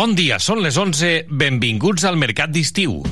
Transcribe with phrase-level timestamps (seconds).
[0.00, 1.10] Bon dia, són les 11.
[1.28, 3.02] Benvinguts al Mercat d'Estiu.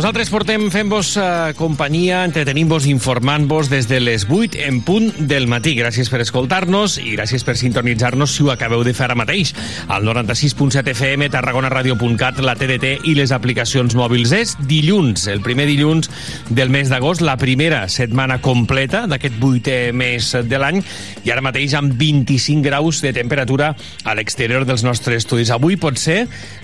[0.00, 5.74] Nosaltres portem fent-vos uh, companyia, entretenim-vos, informant-vos des de les 8 en punt del matí.
[5.76, 9.50] Gràcies per escoltar-nos i gràcies per sintonitzar-nos si ho acabeu de fer ara mateix.
[9.92, 14.32] Al 96.7 FM, tarragonaradio.cat, la TDT i les aplicacions mòbils.
[14.32, 16.08] És dilluns, el primer dilluns
[16.48, 20.80] del mes d'agost, la primera setmana completa d'aquest vuitè mes de l'any
[21.26, 23.74] i ara mateix amb 25 graus de temperatura
[24.08, 25.52] a l'exterior dels nostres estudis.
[25.52, 26.22] Avui potser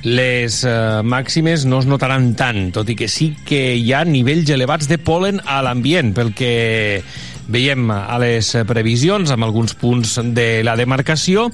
[0.08, 4.50] les uh, màximes no es notaran tant, tot i que sí que hi ha nivells
[4.54, 7.02] elevats de polen a l'ambient, pel que
[7.48, 11.50] veiem a les previsions, amb alguns punts de la demarcació.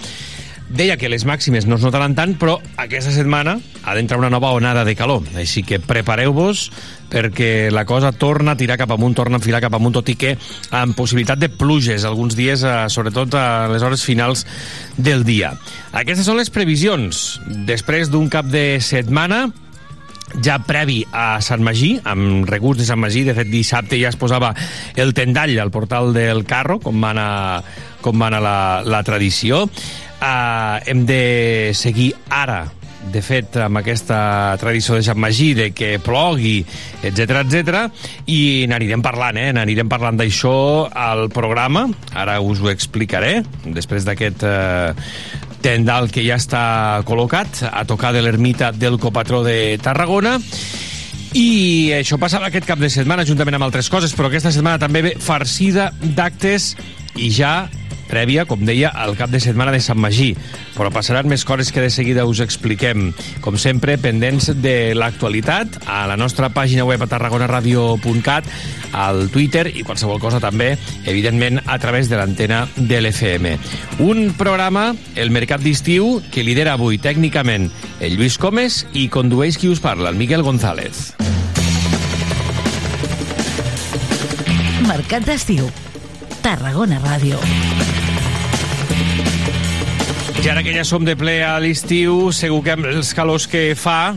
[0.73, 4.55] Deia que les màximes no es notaran tant, però aquesta setmana ha d'entrar una nova
[4.57, 5.27] onada de calor.
[5.37, 6.71] Així que prepareu-vos
[7.13, 10.17] perquè la cosa torna a tirar cap amunt, torna a enfilar cap amunt, tot i
[10.17, 10.33] que
[10.73, 14.47] amb possibilitat de pluges alguns dies, eh, sobretot a les hores finals
[14.97, 15.53] del dia.
[15.93, 17.43] Aquestes són les previsions.
[17.69, 19.51] Després d'un cap de setmana
[20.41, 23.25] ja previ a Sant Magí, amb regust de Sant Magí.
[23.27, 24.55] De fet, dissabte ja es posava
[24.97, 27.33] el tendall al portal del carro, com va anar,
[28.01, 29.67] com va anar la, la tradició.
[30.23, 32.63] Uh, hem de seguir ara
[33.11, 36.61] de fet, amb aquesta tradició de Sant Magí, de que plogui,
[37.03, 37.81] etc etc
[38.31, 39.51] i n'anirem parlant, eh?
[39.57, 40.55] N'anirem parlant d'això
[40.87, 41.89] al programa.
[42.15, 44.95] Ara us ho explicaré, després d'aquest eh,
[45.63, 50.39] tendal que ja està col·locat a tocar de l'ermita del copatró de Tarragona.
[51.33, 55.01] I això passava aquest cap de setmana, juntament amb altres coses, però aquesta setmana també
[55.07, 56.75] ve farcida d'actes
[57.17, 57.71] i ja
[58.13, 60.33] prèvia, com deia, al cap de setmana de Sant Magí.
[60.77, 63.11] Però passaran més coses que de seguida us expliquem.
[63.41, 68.51] Com sempre, pendents de l'actualitat, a la nostra pàgina web a tarragonaradio.cat,
[68.93, 70.75] al Twitter i qualsevol cosa també,
[71.09, 73.57] evidentment, a través de l'antena de l'FM.
[74.05, 77.71] Un programa, el Mercat d'Estiu, que lidera avui tècnicament
[78.03, 81.13] el Lluís Comes i condueix qui us parla, el Miquel González.
[84.89, 85.71] Mercat d'Estiu.
[86.43, 87.39] Tarragona Ràdio.
[90.43, 93.77] I ara que ja som de ple a l'estiu, segur que amb els calors que
[93.79, 94.17] fa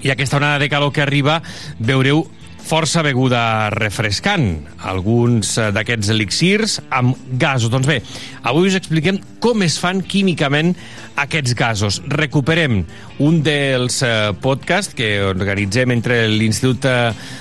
[0.00, 1.42] i aquesta onada de calor que arriba,
[1.76, 2.22] veureu
[2.62, 4.62] força beguda refrescant.
[4.88, 7.70] Alguns eh, d'aquests elixirs amb gasos.
[7.72, 8.00] Doncs bé,
[8.48, 10.74] avui us expliquem com es fan químicament
[11.20, 12.00] aquests gasos.
[12.08, 12.82] Recuperem
[13.22, 17.40] un dels eh, podcasts que organitzem entre l'Institut eh,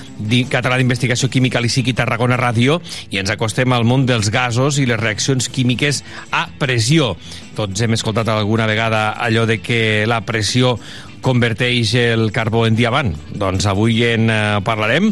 [0.51, 2.77] Català d'Investigació Química l'ICIC i Tarragona Ràdio
[3.09, 7.15] i ens acostem al món dels gasos i les reaccions químiques a pressió.
[7.57, 10.75] Tots hem escoltat alguna vegada allò de que la pressió
[11.21, 13.13] converteix el carbó en diamant.
[13.37, 15.11] Doncs avui en eh, parlarem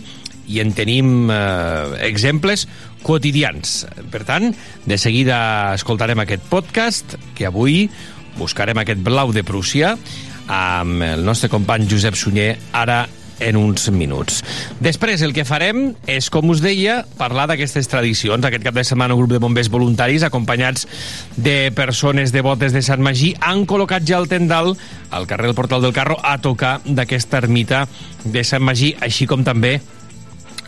[0.50, 2.66] i en tenim eh, exemples
[3.06, 3.86] quotidians.
[4.12, 4.50] Per tant,
[4.86, 7.86] de seguida escoltarem aquest podcast que avui
[8.40, 9.96] buscarem aquest blau de Prússia
[10.50, 13.03] amb el nostre company Josep Sunyer ara
[13.39, 14.41] en uns minuts.
[14.83, 18.45] Després el que farem és, com us deia, parlar d'aquestes tradicions.
[18.45, 20.88] Aquest cap de setmana un grup de bombers voluntaris acompanyats
[21.38, 24.75] de persones devotes de Sant Magí han col·locat ja el tendal
[25.09, 27.85] al carrer del Portal del Carro a tocar d'aquesta ermita
[28.23, 29.79] de Sant Magí, així com també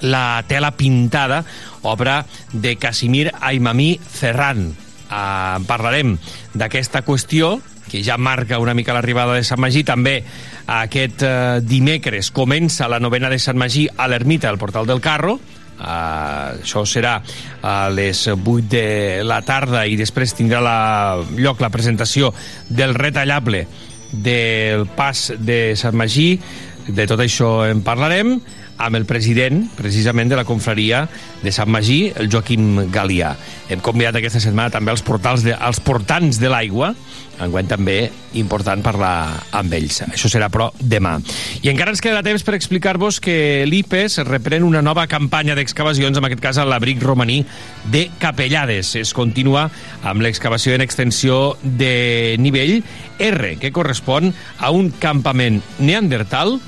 [0.02, 1.44] la tela pintada,
[1.84, 4.72] obra de Casimir Aimamí Ferran.
[5.12, 6.16] Uh, parlarem
[6.56, 7.58] d'aquesta qüestió
[7.92, 9.84] que ja marca una mica l'arribada de Sant Magí.
[9.84, 10.22] També
[10.68, 15.40] aquest eh, dimecres comença la novena de Sant Magí a l'ermita del Portal del Carro.
[15.82, 17.16] Uh, això serà
[17.66, 18.84] a les 8 de
[19.26, 20.76] la tarda i després tindrà la,
[21.40, 22.30] lloc la presentació
[22.70, 23.64] del retallable
[24.12, 26.36] del pas de Sant Magí.
[26.86, 28.36] De tot això en parlarem
[28.82, 31.06] amb el president, precisament, de la confraria
[31.42, 33.36] de Sant Magí, el Joaquim Galià.
[33.72, 36.92] Hem convidat aquesta setmana també els, portals de, els portants de l'aigua,
[37.42, 37.96] enguany també
[38.38, 40.02] important parlar amb ells.
[40.06, 41.16] Això serà, però, demà.
[41.64, 46.30] I encara ens quedarà temps per explicar-vos que l'IPES reprèn una nova campanya d'excavacions, en
[46.30, 47.42] aquest cas a l'abric romaní
[47.92, 48.96] de Capellades.
[49.02, 49.68] Es continua
[50.04, 52.82] amb l'excavació en extensió de nivell
[53.20, 56.60] R, que correspon a un campament neandertal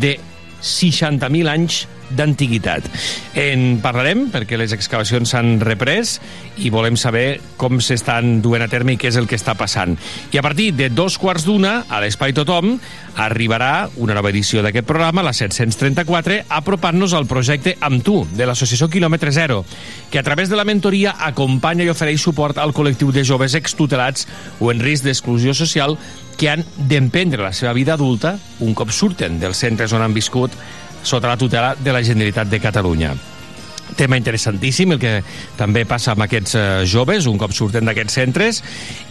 [0.00, 0.18] de
[0.62, 1.86] 60.000 anys
[2.16, 2.86] d'antiguitat.
[3.38, 6.18] En parlarem perquè les excavacions s'han reprès
[6.60, 9.96] i volem saber com s'estan duent a terme i què és el que està passant.
[10.32, 12.76] I a partir de dos quarts d'una, a l'Espai Tothom,
[13.20, 18.88] arribarà una nova edició d'aquest programa, la 734, apropant-nos al projecte Amb Tu, de l'Associació
[18.90, 19.64] Kilòmetre Zero,
[20.10, 24.26] que a través de la mentoria acompanya i ofereix suport al col·lectiu de joves extutelats
[24.60, 25.96] o en risc d'exclusió social
[26.40, 30.54] que han d'emprendre la seva vida adulta un cop surten dels centres on han viscut
[31.02, 33.14] sota la tutela de la Generalitat de Catalunya
[33.96, 35.20] tema interessantíssim, el que
[35.58, 38.62] també passa amb aquests eh, joves, un cop surten d'aquests centres,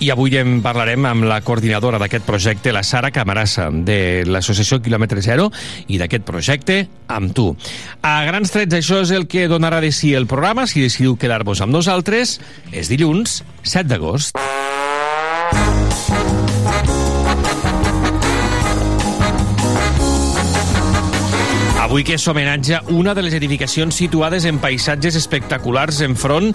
[0.04, 5.24] i avui en parlarem amb la coordinadora d'aquest projecte, la Sara Camarassa, de l'Associació Kilòmetre
[5.26, 5.50] Zero,
[5.88, 7.52] i d'aquest projecte amb tu.
[8.02, 11.64] A grans trets, això és el que donarà de si el programa, si decidiu quedar-vos
[11.66, 12.40] amb nosaltres,
[12.72, 14.38] és dilluns 7 d'agost.
[21.90, 26.52] Avui que s'homenatja una de les edificacions situades en paisatges espectaculars enfront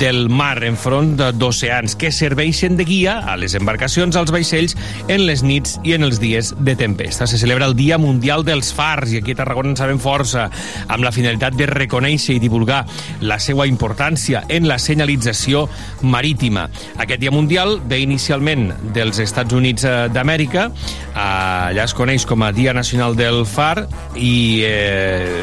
[0.00, 4.78] del mar, enfront d'oceans, que serveixen de guia a les embarcacions, als vaixells,
[5.12, 7.26] en les nits i en els dies de tempesta.
[7.28, 10.46] Se celebra el Dia Mundial dels Fars, i aquí a Tarragona en sabem força,
[10.88, 12.86] amb la finalitat de reconèixer i divulgar
[13.20, 15.66] la seva importància en la senyalització
[16.00, 16.64] marítima.
[16.96, 20.70] Aquest Dia Mundial ve inicialment dels Estats Units eh, d'Amèrica,
[21.12, 23.84] allà es coneix com a Dia Nacional del Far,
[24.16, 24.77] i eh,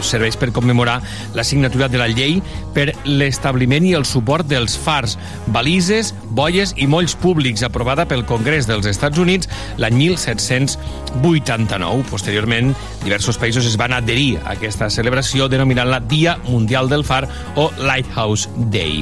[0.05, 1.01] serveix per commemorar
[1.35, 2.41] la signatura de la llei
[2.75, 5.17] per l'establiment i el suport dels fars,
[5.53, 9.49] balises, boies i molls públics, aprovada pel Congrés dels Estats Units
[9.81, 12.03] l'any 1789.
[12.11, 17.23] Posteriorment, diversos països es van adherir a aquesta celebració denominant-la Dia Mundial del Far
[17.55, 18.95] o Lighthouse Day.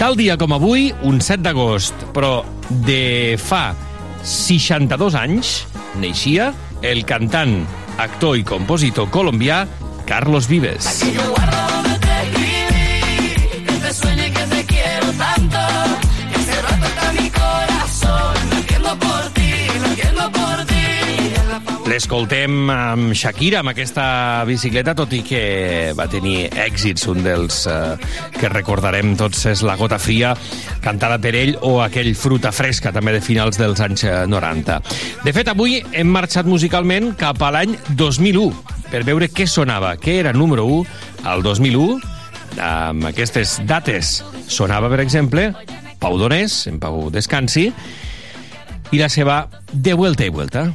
[0.00, 2.40] Tal dia com avui, un 7 d'agost, però
[2.86, 3.74] de fa
[4.24, 5.66] 62 anys,
[6.00, 7.66] neixia el cantant
[8.00, 9.66] actor i compositor colombià
[10.08, 11.79] Carlos Vives.
[21.90, 25.40] L'escoltem amb Shakira, amb aquesta bicicleta, tot i que
[25.98, 27.08] va tenir èxits.
[27.10, 27.96] Un dels eh,
[28.36, 30.30] que recordarem tots és La gota fria,
[30.84, 34.76] cantada per ell, o aquell Fruta fresca, també de finals dels anys 90.
[35.24, 38.52] De fet, avui hem marxat musicalment cap a l'any 2001
[38.92, 41.96] per veure què sonava, què era número 1 al 2001.
[42.68, 45.48] Amb aquestes dates sonava, per exemple,
[45.98, 47.66] Pau Donés, en Pau Descansi,
[48.94, 49.40] i la seva
[49.72, 50.68] De vuelta i vuelta.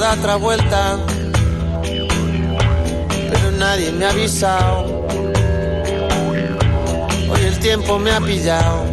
[0.00, 0.98] A dar otra vuelta,
[3.30, 5.06] pero nadie me ha avisado.
[7.30, 8.84] Hoy el tiempo me ha pillado,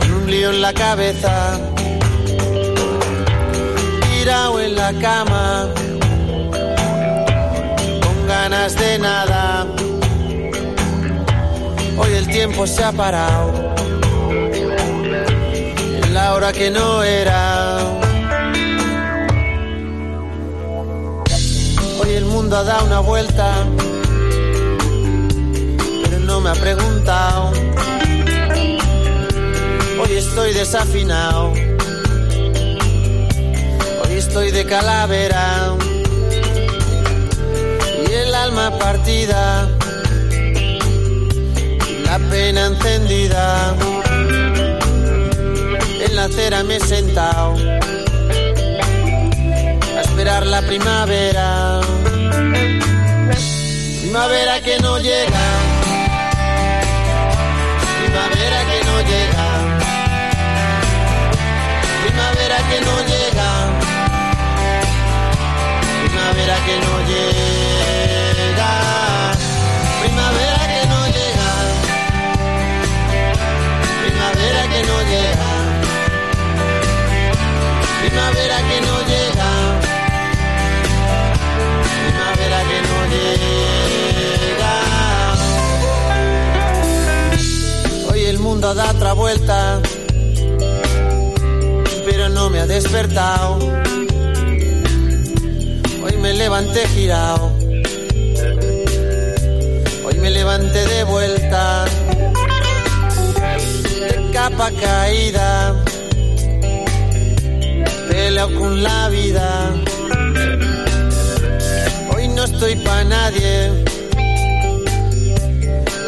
[0.00, 1.60] con un lío en la cabeza,
[4.10, 5.68] tirado en la cama,
[8.02, 9.66] con ganas de nada.
[11.98, 13.74] Hoy el tiempo se ha parado,
[16.02, 17.55] en la hora que no era.
[22.36, 23.66] Mundo ha dado una vuelta,
[26.02, 27.50] pero no me ha preguntado.
[29.98, 31.54] Hoy estoy desafinado,
[34.02, 35.74] hoy estoy de calavera
[38.06, 39.66] y el alma partida,
[42.04, 43.74] la pena encendida.
[46.04, 47.54] En la acera me he sentado
[49.96, 51.85] a esperar la primavera
[54.16, 55.44] Primavera que no llega.
[58.00, 59.46] Primavera que no llega.
[62.02, 63.48] Primavera que no llega.
[66.00, 68.70] Primavera que no llega.
[70.00, 71.50] Primavera que no llega.
[74.00, 75.50] Primavera que no llega.
[78.00, 79.25] Primavera que no llega.
[88.66, 89.80] El mundo da otra vuelta,
[92.04, 93.58] pero no me ha despertado.
[96.02, 97.52] Hoy me levanté girado,
[100.04, 101.84] hoy me levanté de vuelta,
[104.32, 105.74] capa caída,
[108.08, 109.74] peleo con la vida.
[112.14, 113.84] Hoy no estoy pa' nadie,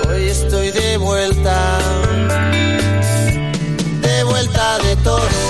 [0.09, 2.18] hoy estoy de vuelta, de
[4.49, 5.48] vuelta de todo,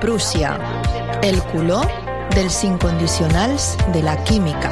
[0.00, 0.56] Prússia,
[1.22, 1.88] el color
[2.30, 4.70] dels incondicionals de la química.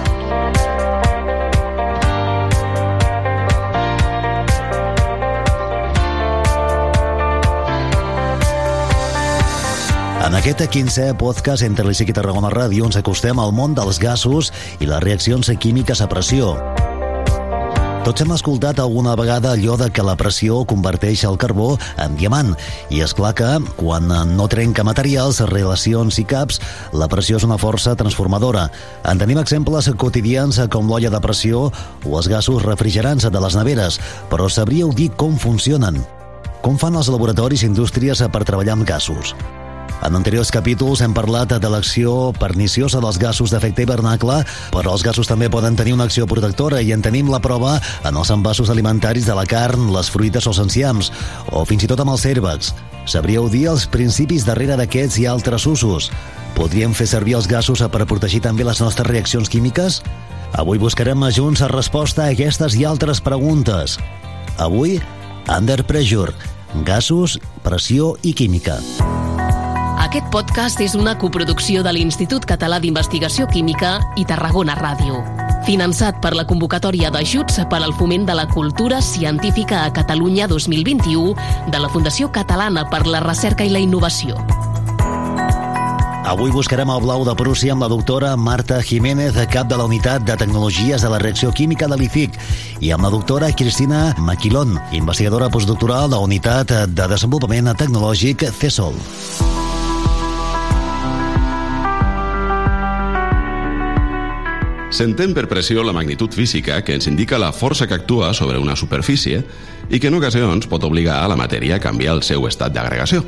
[10.23, 14.54] En aquest 15è podcast entre l'ICIC i Tarragona Ràdio ens acostem al món dels gasos
[14.78, 16.75] i les reaccions químiques a pressió.
[18.07, 22.53] Tots hem escoltat alguna vegada allò de que la pressió converteix el carbó en diamant.
[22.95, 23.49] I és clar que,
[23.81, 26.61] quan no trenca materials, relacions i caps,
[26.95, 28.69] la pressió és una força transformadora.
[29.11, 33.99] En tenim exemples quotidians com l'olla de pressió o els gasos refrigerants de les neveres,
[34.31, 35.99] però sabríeu dir com funcionen?
[36.63, 39.35] Com fan els laboratoris i indústries per treballar amb gasos?
[40.07, 44.37] En anteriors capítols hem parlat de l'acció perniciosa dels gasos d'efecte hivernacle,
[44.71, 47.73] però els gasos també poden tenir una acció protectora i en tenim la prova
[48.07, 51.11] en els envasos alimentaris de la carn, les fruites o els enciams,
[51.51, 52.71] o fins i tot amb els cèrvecs.
[53.11, 56.13] Sabríeu dir els principis darrere d'aquests i altres usos?
[56.55, 60.05] Podríem fer servir els gasos per protegir també les nostres reaccions químiques?
[60.55, 63.99] Avui buscarem junts la resposta a aquestes i altres preguntes.
[64.57, 65.01] Avui,
[65.51, 66.31] Under Pressure,
[66.87, 68.79] gasos, pressió i química.
[70.07, 75.19] Aquest podcast és una coproducció de l'Institut Català d'Investigació Química i Tarragona Ràdio.
[75.67, 81.35] Finançat per la convocatòria d'ajuts per al foment de la cultura científica a Catalunya 2021
[81.75, 84.39] de la Fundació Catalana per la Recerca i la Innovació.
[86.27, 90.23] Avui buscarem el blau de Prússia amb la doctora Marta Jiménez, cap de la Unitat
[90.23, 92.39] de Tecnologies de la Reacció Química de l'ICIC,
[92.79, 99.65] i amb la doctora Cristina Maquilón, investigadora postdoctoral de la Unitat de Desenvolupament Tecnològic CESOL.
[104.97, 108.79] S'entén per pressió la magnitud física que ens indica la força que actua sobre una
[108.81, 109.43] superfície
[109.93, 113.21] i que en ocasions pot obligar a la matèria a canviar el seu estat d'agregació.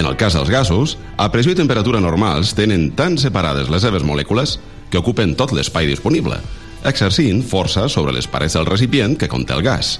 [0.00, 4.06] En el cas dels gasos, a pressió i temperatura normals tenen tan separades les seves
[4.08, 4.54] molècules
[4.88, 6.38] que ocupen tot l'espai disponible,
[6.80, 9.98] exercint força sobre les parets del recipient que conté el gas.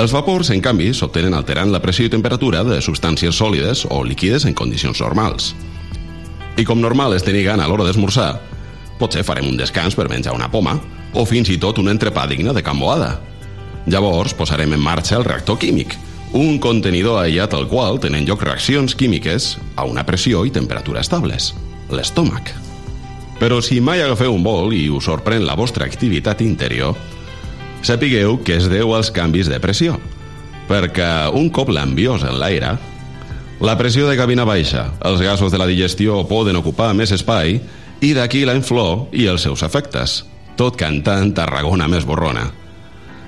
[0.00, 4.48] Els vapors, en canvi, s'obtenen alterant la pressió i temperatura de substàncies sòlides o líquides
[4.48, 5.52] en condicions normals.
[6.56, 8.51] I com normal és tenir gana a l'hora d'esmorzar,
[9.02, 10.76] potser farem un descans per menjar una poma
[11.18, 13.16] o fins i tot un entrepà digne de camboada.
[13.90, 15.96] Llavors posarem en marxa el reactor químic,
[16.38, 21.50] un contenidor aïllat al qual tenen lloc reaccions químiques a una pressió i temperatura estables,
[21.90, 22.54] l'estómac.
[23.42, 26.94] Però si mai agafeu un vol i us sorprèn la vostra activitat interior,
[27.82, 29.98] sapigueu que es deu als canvis de pressió,
[30.70, 32.76] perquè un cop l'enviós en l'aire,
[33.62, 37.58] la pressió de cabina baixa, els gasos de la digestió poden ocupar més espai
[38.02, 40.22] i d'aquí la inflor i els seus efectes,
[40.58, 42.48] tot cantant Tarragona més borrona.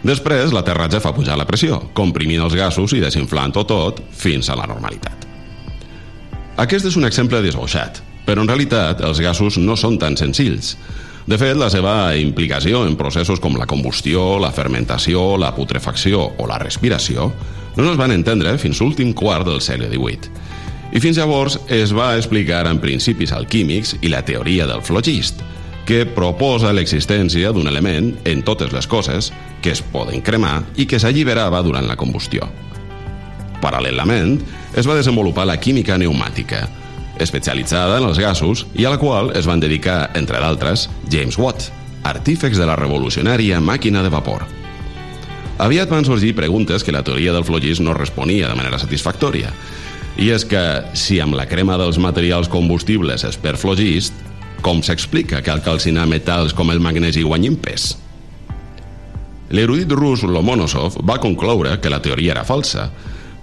[0.05, 4.67] Després, l'aterratge fa pujar la pressió, comprimint els gasos i desinflant-ho tot fins a la
[4.69, 5.25] normalitat.
[6.61, 10.75] Aquest és un exemple desboixat, però en realitat els gasos no són tan senzills.
[11.25, 16.49] De fet, la seva implicació en processos com la combustió, la fermentació, la putrefacció o
[16.51, 17.31] la respiració
[17.79, 20.31] no es van entendre fins l'últim quart del segle XVIII.
[20.95, 25.43] I fins llavors es va explicar en principis alquímics i la teoria del flogist,
[25.85, 31.01] que proposa l'existència d'un element en totes les coses que es poden cremar i que
[31.03, 32.47] s'alliberava durant la combustió.
[33.61, 34.39] Paral·lelament,
[34.79, 36.63] es va desenvolupar la química pneumàtica,
[37.19, 41.73] especialitzada en els gasos i a la qual es van dedicar, entre d'altres, James Watt,
[42.05, 44.47] artífex de la revolucionària màquina de vapor.
[45.59, 49.53] Aviat van sorgir preguntes que la teoria del flogis no responia de manera satisfactòria,
[50.17, 50.63] i és que,
[50.95, 54.15] si amb la crema dels materials combustibles es perd flogist,
[54.65, 57.95] com s'explica que al calcinar metals com el magnesi guanyin pes?
[59.55, 62.89] L'erudit rus Lomonosov va concloure que la teoria era falsa,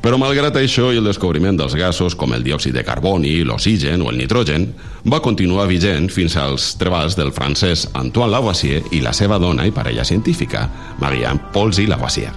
[0.01, 4.09] però malgrat això i el descobriment dels gasos com el diòxid de carboni, l'oxigen o
[4.09, 4.71] el nitrogen,
[5.05, 9.75] va continuar vigent fins als treballs del francès Antoine Lavoisier i la seva dona i
[9.75, 10.65] parella científica,
[10.99, 12.33] Marianne Polzy Lavoisier.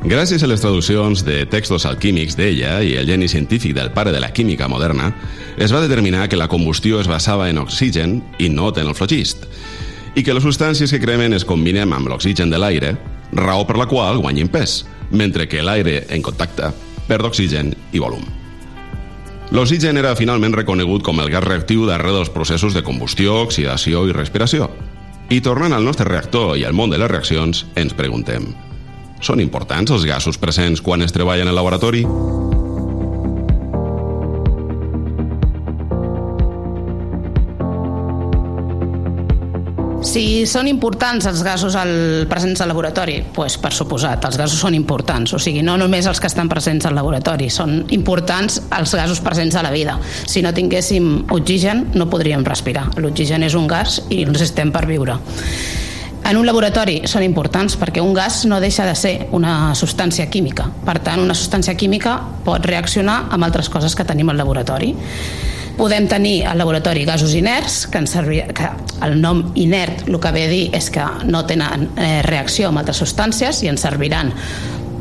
[0.00, 4.20] Gràcies a les traduccions de textos alquímics d'ella i el geni científic del pare de
[4.22, 5.10] la química moderna,
[5.60, 9.44] es va determinar que la combustió es basava en oxigen i no en el flogist,
[10.16, 12.94] i que les substàncies que cremen es combinen amb l'oxigen de l'aire,
[13.32, 16.72] raó per la qual guanyin pes, mentre que l'aire en contacte
[17.06, 18.24] perd oxigen i volum.
[19.52, 24.16] L'oxigen era finalment reconegut com el gas reactiu darrere dels processos de combustió, oxidació i
[24.16, 24.70] respiració.
[25.28, 28.48] I tornant al nostre reactor i al món de les reaccions, ens preguntem
[29.20, 32.04] són importants els gasos presents quan es treballa en el laboratori?
[40.10, 41.90] Si són importants els gasos al,
[42.26, 46.18] presents al laboratori, pues, per suposat, els gasos són importants, o sigui, no només els
[46.18, 49.98] que estan presents al laboratori, són importants els gasos presents a la vida.
[50.26, 52.88] Si no tinguéssim oxigen, no podríem respirar.
[52.96, 55.20] L'oxigen és un gas i necessitem per viure.
[56.30, 60.68] En un laboratori són importants perquè un gas no deixa de ser una substància química.
[60.86, 62.12] Per tant, una substància química
[62.46, 64.92] pot reaccionar amb altres coses que tenim al laboratori.
[65.74, 68.68] Podem tenir al laboratori gasos inerts, que, ens servir, que
[69.02, 72.78] el nom inert el que ve a dir és que no tenen eh, reacció amb
[72.84, 74.30] altres substàncies i ens serviran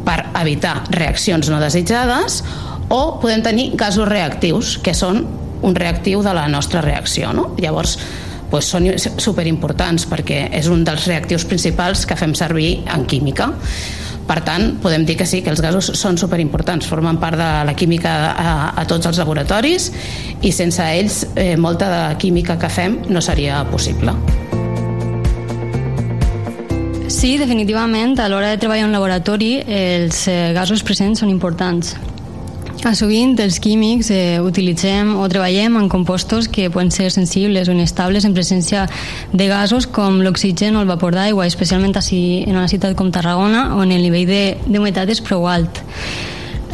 [0.08, 2.40] per evitar reaccions no desitjades,
[2.90, 5.22] o podem tenir gasos reactius, que són
[5.62, 7.36] un reactiu de la nostra reacció.
[7.38, 7.52] No?
[7.62, 8.00] Llavors,
[8.50, 8.90] doncs són
[9.22, 13.52] superimportants perquè és un dels reactius principals que fem servir en química.
[14.30, 17.74] Per tant, podem dir que sí, que els gasos són superimportants, formen part de la
[17.74, 19.90] química a, a tots els laboratoris
[20.46, 24.14] i sense ells eh, molta de química que fem no seria possible.
[27.10, 31.96] Sí, definitivament, a l'hora de treballar en laboratori els eh, gasos presents són importants.
[32.88, 37.74] A sovint els químics eh, utilitzem o treballem en compostos que poden ser sensibles o
[37.76, 38.86] inestables en presència
[39.34, 43.76] de gasos com l'oxigen o el vapor d'aigua, especialment així en una ciutat com Tarragona
[43.76, 44.32] on el nivell
[44.64, 45.84] d'humitat és prou alt.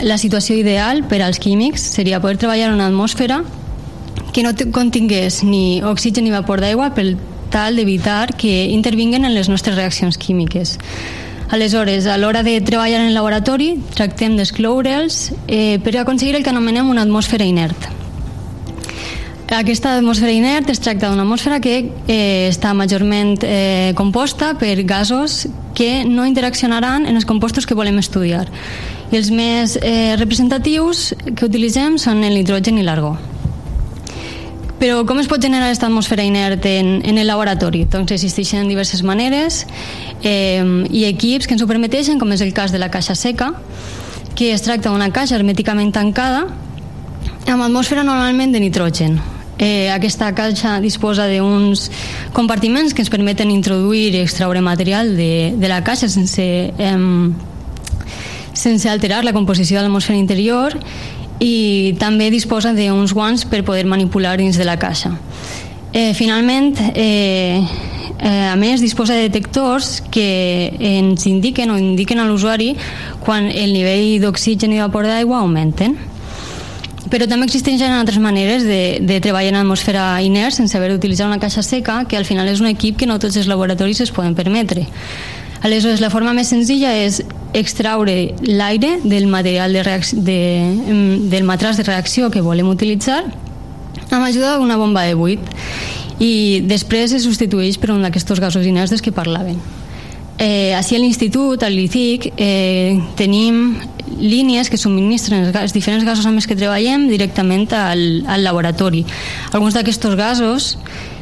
[0.06, 3.42] La situació ideal per als químics seria poder treballar en una atmosfera
[4.32, 7.16] que no contingués ni oxigen ni vapor d'aigua per
[7.50, 10.78] tal d'evitar que intervinguen en les nostres reaccions químiques.
[11.52, 16.50] Aleshores, a l'hora de treballar en el laboratori, tractem d'excloure'ls eh, per aconseguir el que
[16.50, 17.92] anomenem una atmosfera inert.
[19.54, 21.76] Aquesta atmosfera inert es tracta d'una atmosfera que
[22.10, 25.46] eh, està majorment eh, composta per gasos
[25.78, 28.48] que no interaccionaran en els compostos que volem estudiar.
[29.14, 33.14] I els més eh, representatius que utilitzem són el nitrogen i l'argó.
[34.80, 37.86] Però com es pot generar aquesta atmosfera inert en, en el laboratori?
[37.88, 39.64] Doncs existeixen diverses maneres
[40.22, 43.54] eh, i equips que ens ho permeteixen, com és el cas de la caixa seca,
[44.36, 46.44] que es tracta d'una caixa hermèticament tancada
[47.48, 49.16] amb atmosfera normalment de nitrogen.
[49.58, 51.88] Eh, aquesta caixa disposa d'uns
[52.36, 56.98] compartiments que ens permeten introduir i extraure material de, de la caixa sense, eh,
[58.52, 60.76] sense alterar la composició de l'atmosfera interior
[61.40, 65.16] i també disposa d'uns guants per poder manipular dins de la caixa.
[65.94, 67.62] Eh, finalment, eh,
[68.20, 72.76] eh, a més, disposa de detectors que ens indiquen o indiquen a l'usuari
[73.24, 75.96] quan el nivell d'oxigen i vapor d'aigua augmenten
[77.10, 81.40] però també existeixen altres maneres de, de treballar en atmosfera inert sense haver d'utilitzar una
[81.40, 84.36] caixa seca, que al final és un equip que no tots els laboratoris es poden
[84.36, 84.88] permetre.
[85.66, 87.24] Aleshores, la forma més senzilla és
[87.58, 90.36] extraure l'aire del material de, reacció, de
[91.32, 93.24] del matràs de reacció que volem utilitzar
[94.12, 95.42] amb ajuda d'una bomba de buit
[96.22, 99.58] i després es substitueix per un d'aquests gasos inerts que parlaven.
[100.38, 103.80] Eh, així a l'institut, al LICIC, eh, tenim
[104.20, 109.02] línies que subministren els, els diferents gasos amb els que treballem directament al, al laboratori.
[109.52, 110.76] Alguns d'aquests gasos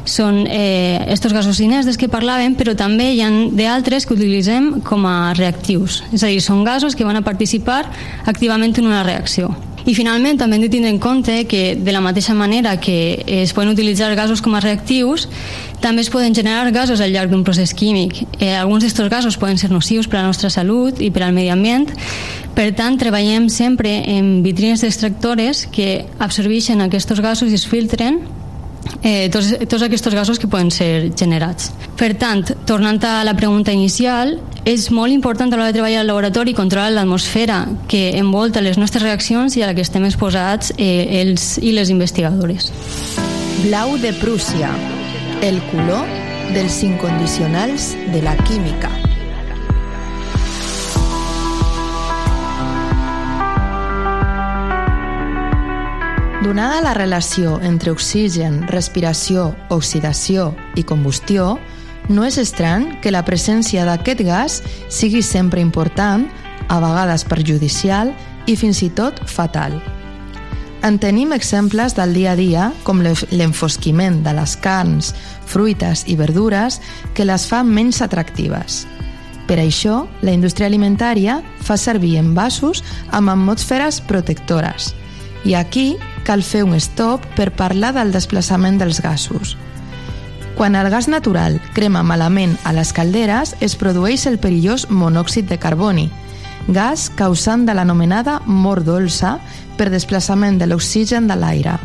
[0.04, 4.80] són eh, estos gasos inerts dels que parlàvem, però també hi ha d'altres que utilitzem
[4.84, 6.02] com a reactius.
[6.12, 7.84] És a dir, són gasos que van a participar
[8.26, 9.54] activament en una reacció.
[9.84, 13.52] I finalment també hem de tindre en compte que de la mateixa manera que es
[13.52, 15.26] poden utilitzar gasos com a reactius,
[15.84, 18.22] també es poden generar gasos al llarg d'un procés químic.
[18.38, 21.36] Eh, alguns d'aquests gasos poden ser nocius per a la nostra salut i per al
[21.36, 21.92] medi ambient,
[22.56, 28.22] per tant, treballem sempre en vitrines d'extractores que absorbeixen aquests gasos i es filtren
[29.02, 31.72] eh, tots, tots aquests gasos que poden ser generats.
[31.98, 36.10] Per tant, tornant a la pregunta inicial, és molt important a l'hora de treballar al
[36.10, 41.22] laboratori controlar l'atmosfera que envolta les nostres reaccions i a la que estem exposats eh,
[41.22, 42.72] els i les investigadores.
[43.64, 44.72] Blau de Prússia,
[45.42, 46.08] el color
[46.56, 49.03] dels incondicionals de la química.
[56.44, 61.54] Donada la relació entre oxigen, respiració, oxidació i combustió,
[62.12, 64.58] no és estrany que la presència d'aquest gas
[64.92, 66.26] sigui sempre important,
[66.68, 68.12] a vegades perjudicial
[68.44, 69.78] i fins i tot fatal.
[70.84, 75.14] En tenim exemples del dia a dia, com l'enfosquiment de les carns,
[75.48, 76.76] fruites i verdures,
[77.16, 78.82] que les fa menys atractives.
[79.48, 82.84] Per això, la indústria alimentària fa servir envasos
[83.16, 84.92] amb atmosferes protectores.
[85.44, 89.54] I aquí cal fer un stop per parlar del desplaçament dels gasos.
[90.54, 95.58] Quan el gas natural crema malament a les calderes, es produeix el perillós monòxid de
[95.58, 96.08] carboni,
[96.68, 99.38] gas causant de l'anomenada mort dolça
[99.76, 101.78] per desplaçament de l'oxigen de l'aire.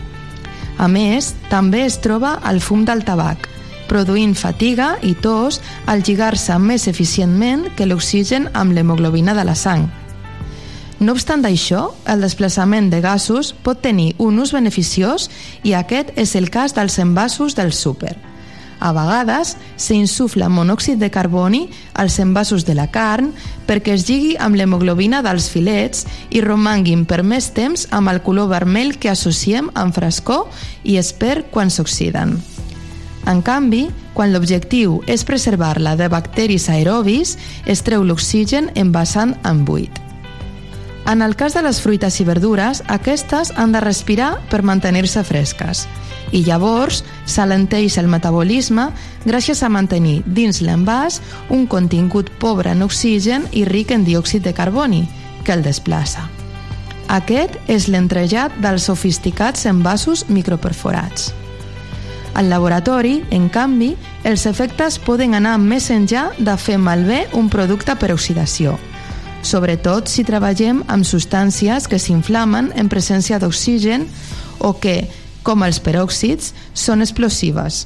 [0.78, 3.50] A més, també es troba el fum del tabac,
[3.90, 9.90] produint fatiga i tos al lligar-se més eficientment que l'oxigen amb l'hemoglobina de la sang,
[11.00, 15.30] no obstant això, el desplaçament de gasos pot tenir un ús beneficiós
[15.64, 18.18] i aquest és el cas dels envasos del súper.
[18.80, 23.34] A vegades s'insufla monòxid de carboni als envasos de la carn
[23.68, 28.48] perquè es lligui amb l'hemoglobina dels filets i romanguin per més temps amb el color
[28.52, 30.48] vermell que associem amb frescor
[30.84, 32.38] i esper quan s'oxiden.
[33.28, 40.09] En canvi, quan l'objectiu és preservar-la de bacteris aerobis, es treu l'oxigen envasant en buit.
[41.10, 45.88] En el cas de les fruites i verdures, aquestes han de respirar per mantenir-se fresques.
[46.30, 48.92] I llavors s'alenteix el metabolisme
[49.26, 51.18] gràcies a mantenir dins l'envàs
[51.50, 55.08] un contingut pobre en oxigen i ric en diòxid de carboni,
[55.44, 56.28] que el desplaça.
[57.10, 61.32] Aquest és l'entrejat dels sofisticats envasos microperforats.
[62.38, 67.98] Al laboratori, en canvi, els efectes poden anar més enllà de fer malbé un producte
[67.98, 68.78] per oxidació–
[69.42, 74.06] sobretot si treballem amb substàncies que s'inflamen en presència d'oxigen
[74.60, 75.08] o que,
[75.44, 77.86] com els peròxids, són explosives.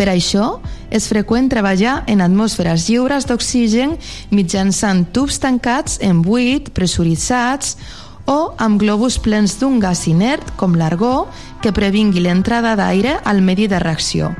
[0.00, 0.60] Per això,
[0.90, 3.98] és freqüent treballar en atmosferes lliures d'oxigen
[4.32, 7.76] mitjançant tubs tancats en buit, pressuritzats
[8.24, 11.28] o amb globus plens d'un gas inert com l'argó
[11.60, 14.32] que previngui l'entrada d'aire al medi de reacció.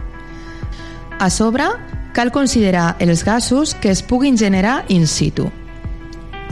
[1.20, 1.68] A sobre,
[2.16, 5.51] cal considerar els gasos que es puguin generar in situ.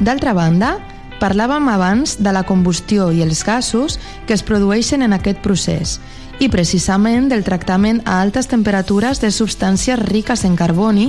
[0.00, 0.76] D'altra banda,
[1.18, 5.98] parlàvem abans de la combustió i els gasos que es produeixen en aquest procés
[6.38, 11.08] i precisament del tractament a altes temperatures de substàncies riques en carboni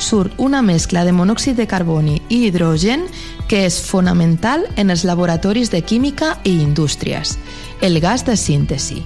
[0.00, 3.04] surt una mescla de monòxid de carboni i hidrogen
[3.50, 7.36] que és fonamental en els laboratoris de química i indústries,
[7.82, 9.02] el gas de síntesi.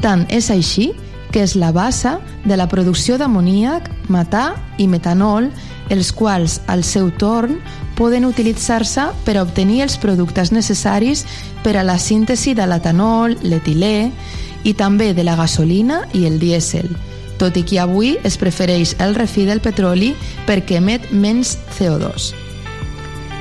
[0.00, 2.14] Tant és així que és la base
[2.44, 5.50] de la producció d'amoníac, metà i metanol,
[5.92, 7.58] els quals, al seu torn,
[7.96, 11.24] poden utilitzar-se per a obtenir els productes necessaris
[11.64, 14.10] per a la síntesi de l'etanol, l'etilè
[14.64, 16.88] i també de la gasolina i el dièsel,
[17.38, 20.14] tot i que avui es prefereix el refí del petroli
[20.46, 22.32] perquè emet menys CO2.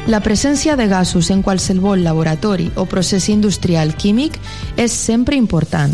[0.08, 4.38] La presència de gasos en qualsevol laboratori o procés industrial químic
[4.80, 5.92] és sempre important,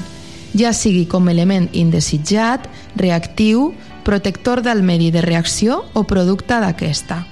[0.57, 3.71] ja sigui com element indesitjat, reactiu,
[4.03, 7.23] protector del medi de reacció o producte d'aquesta.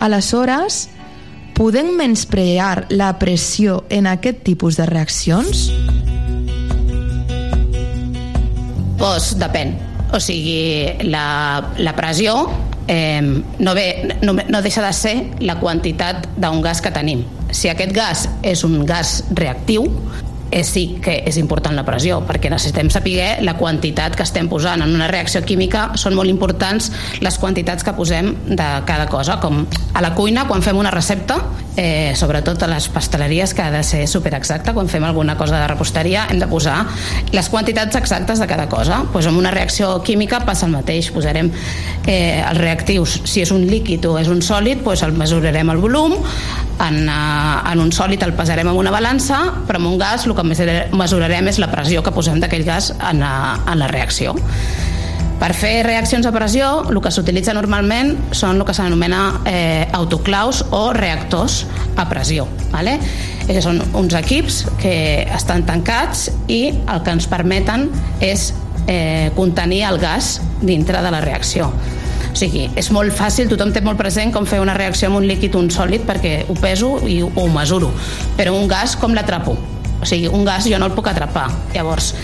[0.00, 0.88] Aleshores,
[1.54, 5.68] podem menysprear la pressió en aquest tipus de reaccions?
[9.00, 9.76] Doncs depèn.
[10.10, 12.34] O sigui, la, la pressió
[12.88, 17.22] eh, no, ve, no, no deixa de ser la quantitat d'un gas que tenim.
[17.54, 19.86] Si aquest gas és un gas reactiu,
[20.50, 24.82] és sí que és important la pressió, perquè necessitem saber la quantitat que estem posant
[24.82, 25.90] en una reacció química.
[26.00, 26.90] Són molt importants
[27.22, 29.62] les quantitats que posem de cada cosa, com
[29.94, 31.38] a la cuina, quan fem una recepta,
[31.76, 35.68] eh, sobretot a les pasteleries, que ha de ser superexacta, quan fem alguna cosa de
[35.70, 36.84] reposteria, hem de posar
[37.32, 39.04] les quantitats exactes de cada cosa.
[39.12, 41.50] Pues en una reacció química passa el mateix, posarem
[42.06, 45.78] eh, els reactius, si és un líquid o és un sòlid, pues el mesurarem el
[45.78, 46.18] volum,
[46.80, 50.34] en, uh, en un sòlid el pesarem en una balança, però en un gas el
[50.34, 53.34] que mesurarem és la pressió que posem d'aquell gas en la,
[53.66, 54.36] en la reacció.
[55.40, 60.60] Per fer reaccions a pressió, el que s'utilitza normalment són el que s'anomena eh, autoclaus
[60.76, 61.62] o reactors
[61.96, 62.44] a pressió.
[62.68, 62.98] ¿vale?
[63.46, 64.92] Aquests són uns equips que
[65.32, 67.88] estan tancats i el que ens permeten
[68.20, 68.50] és
[68.84, 71.72] eh, contenir el gas dintre de la reacció.
[72.30, 75.26] O sigui, és molt fàcil, tothom té molt present com fer una reacció amb un
[75.26, 77.90] líquid un sòlid perquè ho peso i ho mesuro,
[78.36, 79.56] però un gas com l'atrapo?
[80.00, 81.48] O sigui, un gas jo no el puc atrapar.
[81.74, 82.14] Llavors,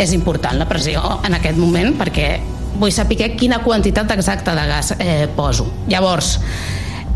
[0.00, 2.36] és important la pressió en aquest moment perquè
[2.76, 5.68] vull saber quina quantitat exacta de gas eh, poso.
[5.88, 6.36] Llavors,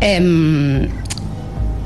[0.01, 0.19] eh,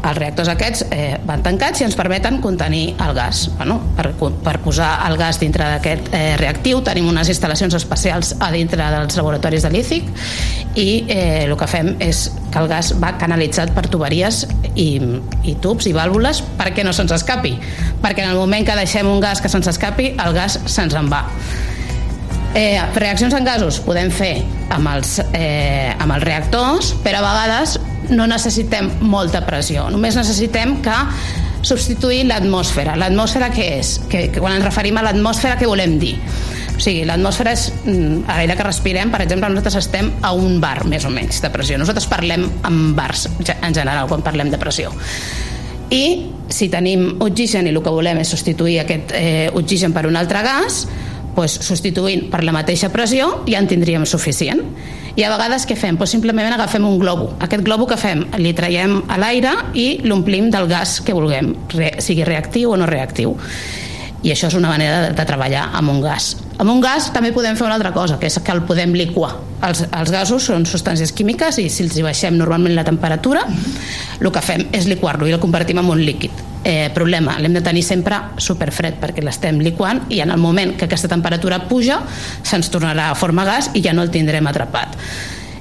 [0.05, 3.45] els reactors aquests eh, van tancats i ens permeten contenir el gas.
[3.57, 4.11] Bueno, per,
[4.45, 9.17] per posar el gas dintre d'aquest eh, reactiu tenim unes instal·lacions especials a dintre dels
[9.17, 10.11] laboratoris de l'ICIC
[10.75, 14.45] i eh, el que fem és que el gas va canalitzat per tuberies
[14.75, 14.99] i,
[15.43, 17.55] i tubs i vàlvules perquè no se'ns escapi.
[18.03, 21.09] Perquè en el moment que deixem un gas que se'ns escapi, el gas se'ns en
[21.11, 21.25] va.
[22.55, 24.38] Eh, reaccions en gasos podem fer
[24.71, 27.79] amb els, eh, amb els reactors, però a vegades
[28.15, 30.95] no necessitem molta pressió, només necessitem que
[31.65, 32.95] substituir l'atmosfera.
[32.95, 33.95] L'atmosfera què és?
[34.07, 36.13] Que, que quan ens referim a l'atmosfera, què volem dir?
[36.75, 40.59] O sigui, l'atmosfera és mm, a l'aire que respirem, per exemple, nosaltres estem a un
[40.63, 41.79] bar, més o menys, de pressió.
[41.79, 44.91] Nosaltres parlem amb bars, en general, quan parlem de pressió.
[45.93, 46.05] I
[46.51, 50.41] si tenim oxigen i el que volem és substituir aquest eh, oxigen per un altre
[50.45, 50.85] gas,
[51.35, 54.63] pues, substituint per la mateixa pressió ja en tindríem suficient.
[55.15, 55.95] I a vegades què fem?
[55.95, 57.29] Pues simplement agafem un globo.
[57.43, 58.25] Aquest globo que fem?
[58.41, 62.88] Li traiem a l'aire i l'omplim del gas que vulguem, re, sigui reactiu o no
[62.89, 63.38] reactiu.
[64.25, 66.33] I això és una manera de, de treballar amb un gas.
[66.55, 69.33] Amb un gas també podem fer una altra cosa, que és que el podem liquar.
[69.67, 73.43] Els, els gasos són substàncies químiques i si els hi baixem normalment la temperatura,
[74.21, 76.43] el que fem és liquar-lo i el convertim en un líquid.
[76.65, 80.87] Eh, problema, l'hem de tenir sempre superfred perquè l'estem liquant i en el moment que
[80.87, 81.99] aquesta temperatura puja
[82.41, 84.95] se'ns tornarà a forma gas i ja no el tindrem atrapat.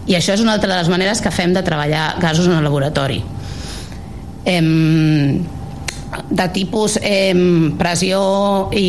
[0.07, 2.65] I això és una altra de les maneres que fem de treballar gasos en el
[2.65, 3.21] laboratori.
[4.45, 5.43] Em,
[6.31, 8.25] de tipus em, pressió
[8.73, 8.89] i,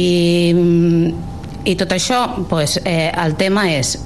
[1.65, 3.97] i tot això pues, eh, el tema és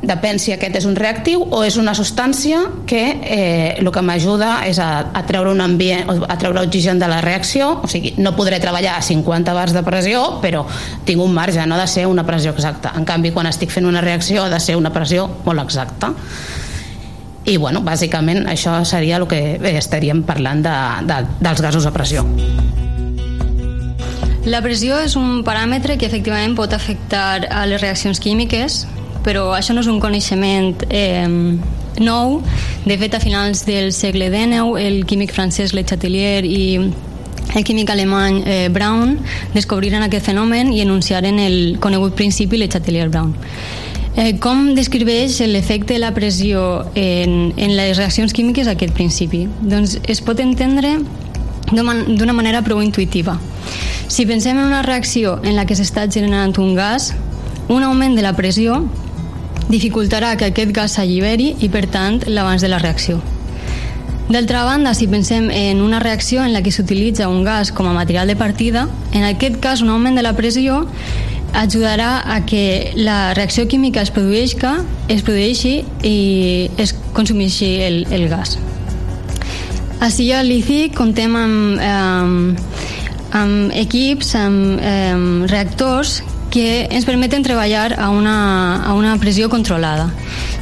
[0.00, 4.62] depèn si aquest és un reactiu o és una substància que eh, el que m'ajuda
[4.68, 8.32] és a, a treure un ambient, a treure oxigen de la reacció, o sigui, no
[8.36, 10.64] podré treballar a 50 bars de pressió, però
[11.04, 12.94] tinc un marge, no ha de ser una pressió exacta.
[12.96, 16.14] En canvi, quan estic fent una reacció ha de ser una pressió molt exacta.
[17.44, 22.24] I, bueno, bàsicament això seria el que estaríem parlant de, de, dels gasos a pressió.
[24.46, 28.86] La pressió és un paràmetre que efectivament pot afectar a les reaccions químiques
[29.24, 31.28] però això no és un coneixement eh,
[32.00, 32.40] nou.
[32.86, 36.64] De fet, a finals del segle XIX, el químic francès Le Chatelier i
[37.50, 39.16] el químic alemany eh, Brown
[39.54, 43.34] descobriren aquest fenomen i enunciaren el conegut principi Le Chatelier-Brown.
[44.16, 49.44] Eh, com descriveix l'efecte de la pressió en, en les reaccions químiques aquest principi?
[49.62, 50.96] Doncs es pot entendre
[51.72, 53.38] d'una manera prou intuitiva.
[54.10, 57.12] Si pensem en una reacció en la que s'està generant un gas,
[57.68, 58.80] un augment de la pressió
[59.70, 63.20] dificultarà que aquest gas s'alliberi i, per tant, l'abans de la reacció.
[64.30, 67.94] D'altra banda, si pensem en una reacció en la que s'utilitza un gas com a
[67.94, 70.84] material de partida, en aquest cas un augment de la pressió
[71.52, 74.58] ajudarà a que la reacció química es produeixi,
[75.08, 78.58] es produeixi i es consumeixi el, el gas.
[80.00, 85.16] Així al LICI contem amb, eh, amb equips, amb eh,
[85.52, 90.08] reactors que ens permeten treballar a una, a una pressió controlada.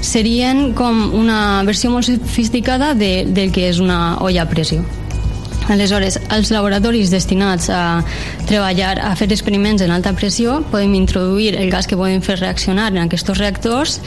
[0.05, 4.83] Serien com una versió molt sofisticada de, del que és una olla a pressió.
[5.68, 8.03] Aleshores, els laboratoris destinats a
[8.48, 12.90] treballar, a fer experiments en alta pressió, podem introduir el gas que podem fer reaccionar
[12.94, 13.98] en aquests reactors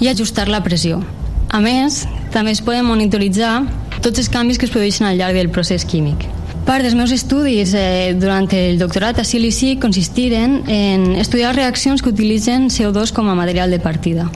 [0.00, 1.00] i ajustar la pressió.
[1.48, 3.62] A més, també es poden monitoritzar
[4.02, 6.26] tots els canvis que es produeixen al llarg del procés químic.
[6.68, 12.12] Part dels meus estudis eh, durant el doctorat a CILICI consistiren en estudiar reaccions que
[12.12, 14.28] utilitzen CO2 com a material de partida.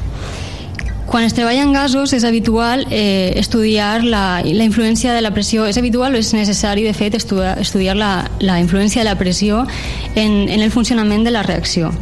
[1.12, 5.66] Quan es treballa en gasos és habitual eh, estudiar la, la influència de la pressió.
[5.68, 9.66] És habitual o és necessari, de fet, estudiar, estudiar la, la influència de la pressió
[10.14, 11.92] en, en el funcionament de la reacció.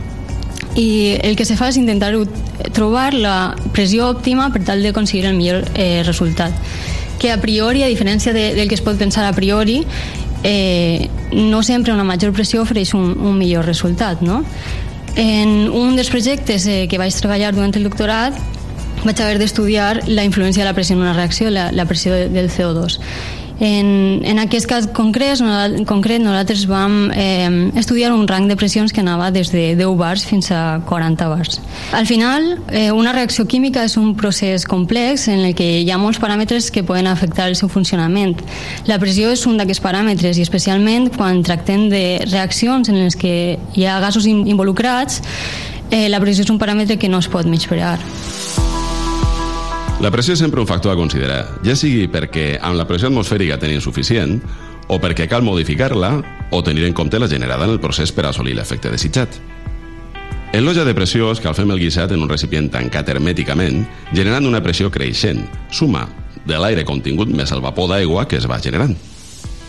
[0.79, 2.13] I el que se fa és intentar
[2.71, 6.55] trobar la pressió òptima per tal d'aconseguir el millor eh, resultat.
[7.21, 9.83] Que a priori, a diferència de, del que es pot pensar a priori,
[10.43, 14.41] eh, no sempre una major pressió ofereix un, un millor resultat, no?
[15.21, 18.39] En un dels projectes eh, que vaig treballar durant el doctorat
[19.05, 22.51] vaig haver d'estudiar la influència de la pressió en una reacció, la, la pressió del
[22.53, 22.99] CO2.
[23.61, 25.43] En, en aquest cas concret,
[25.85, 30.25] concret nosaltres vam eh, estudiar un rang de pressions que anava des de 10 bars
[30.25, 31.61] fins a 40 bars.
[31.93, 36.01] Al final, eh, una reacció química és un procés complex en el que hi ha
[36.01, 38.41] molts paràmetres que poden afectar el seu funcionament.
[38.89, 43.59] La pressió és un d'aquests paràmetres i especialment quan tractem de reaccions en les que
[43.77, 45.21] hi ha gasos involucrats,
[45.91, 47.99] eh, la pressió és un paràmetre que no es pot menysprear.
[50.01, 53.59] La pressió és sempre un factor a considerar, ja sigui perquè amb la pressió atmosfèrica
[53.61, 54.39] tenim suficient,
[54.89, 56.15] o perquè cal modificar-la,
[56.57, 59.37] o tenir en compte la generada en el procés per assolir l'efecte desitjat.
[60.57, 63.85] En l'olla de pressió escalfem el guisat en un recipient tancat hermèticament,
[64.17, 66.09] generant una pressió creixent, suma
[66.49, 68.97] de l'aire contingut més el vapor d'aigua que es va generant.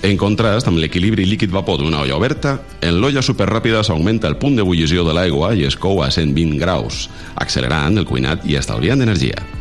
[0.01, 5.03] En contrast amb l'equilibri líquid-vapor d'una olla oberta, en l'olla superràpida s'augmenta el punt d'ebullició
[5.03, 9.59] de l'aigua i es cou a 120 graus, accelerant el cuinat i estalviant energia.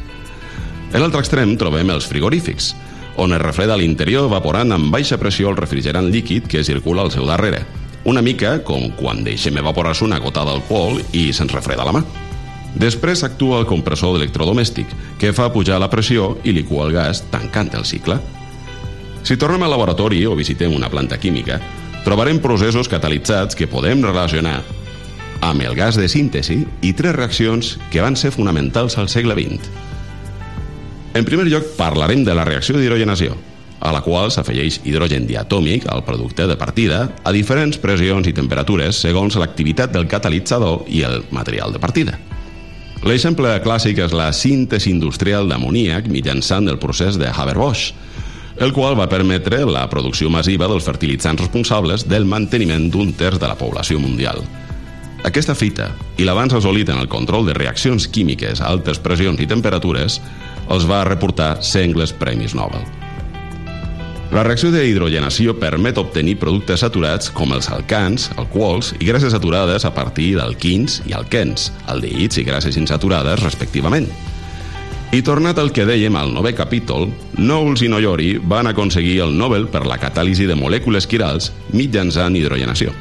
[0.90, 2.72] En l'altre extrem trobem els frigorífics,
[3.20, 7.26] on es refreda l'interior evaporant amb baixa pressió el refrigerant líquid que circula al seu
[7.28, 7.62] darrere.
[8.10, 12.02] Una mica com quan deixem evaporar-se una gota d'alcohol i se'ns refreda la mà.
[12.80, 17.70] Després actua el compressor d'electrodomèstic, que fa pujar la pressió i licua el gas tancant
[17.78, 18.18] el cicle.
[19.22, 21.60] Si tornem al laboratori o visitem una planta química,
[22.06, 24.62] trobarem processos catalitzats que podem relacionar
[25.40, 29.89] amb el gas de síntesi i tres reaccions que van ser fonamentals al segle XX.
[31.14, 33.34] En primer lloc, parlarem de la reacció d'hidrogenació,
[33.80, 39.00] a la qual s'afegeix hidrogen diatòmic al producte de partida a diferents pressions i temperatures
[39.02, 42.18] segons l'activitat del catalitzador i el material de partida.
[43.02, 47.94] L'exemple clàssic és la síntesi industrial d'amoníac mitjançant el procés de Haber-Bosch,
[48.60, 53.48] el qual va permetre la producció massiva dels fertilitzants responsables del manteniment d'un terç de
[53.48, 54.44] la població mundial.
[55.24, 59.48] Aquesta fita i l'avanç assolit en el control de reaccions químiques a altes pressions i
[59.48, 60.20] temperatures
[60.70, 62.82] els va reportar sengles premis Nobel.
[64.30, 69.82] La reacció de hidrogenació permet obtenir productes saturats com els alcans, alcohols i grasses saturades
[69.84, 74.06] a partir d'alquins i alquens, aldehids i grasses insaturades, respectivament.
[75.10, 79.66] I tornat al que dèiem al novè capítol, Knowles i Noyori van aconseguir el Nobel
[79.66, 82.94] per la catàlisi de molècules quirals mitjançant hidrogenació,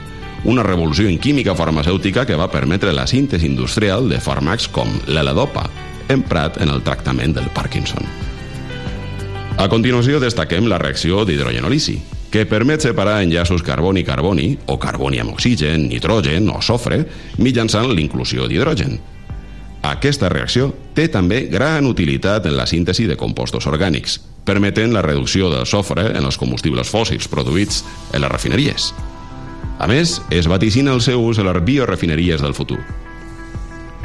[0.50, 5.68] una revolució en química farmacèutica que va permetre la síntesi industrial de fàrmacs com l'L-Dopa,
[6.10, 8.04] emprat en el tractament del Parkinson.
[9.60, 11.98] A continuació destaquem la reacció d'hidrogenolici,
[12.30, 17.02] que permet separar enllaços carboni-carboni o carboni amb oxigen, nitrogen o sofre
[17.38, 19.00] mitjançant l'inclusió d'hidrogen.
[19.90, 25.50] Aquesta reacció té també gran utilitat en la síntesi de compostos orgànics, permetent la reducció
[25.52, 28.94] del sofre en els combustibles fòssils produïts en les refineries.
[29.80, 32.82] A més, es vaticina el seu ús a les biorefineries del futur.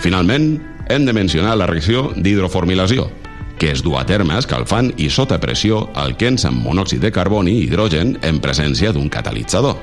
[0.04, 0.58] Finalment,
[0.92, 3.06] hem de mencionar la reacció d'hidroformilació,
[3.56, 7.62] que es du a terme escalfant i sota pressió alquens amb monòxid de carboni i
[7.64, 9.80] hidrogen en presència d'un catalitzador.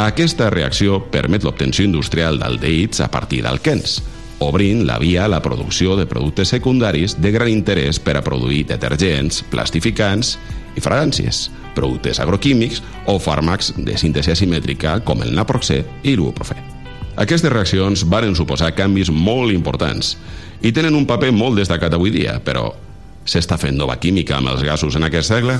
[0.00, 4.00] Aquesta reacció permet l'obtenció industrial d'aldehids a partir d'alquens,
[4.40, 8.64] obrint la via a la producció de productes secundaris de gran interès per a produir
[8.72, 10.38] detergents, plastificants
[10.72, 16.71] i fragàncies, productes agroquímics o fàrmacs de síntesi asimètrica com el naproxè i l'ibuprofè.
[17.20, 20.16] Aquestes reaccions varen suposar canvis molt importants
[20.64, 22.70] i tenen un paper molt destacat avui dia, però
[23.28, 25.58] s'està fent nova química amb els gasos en aquest segle?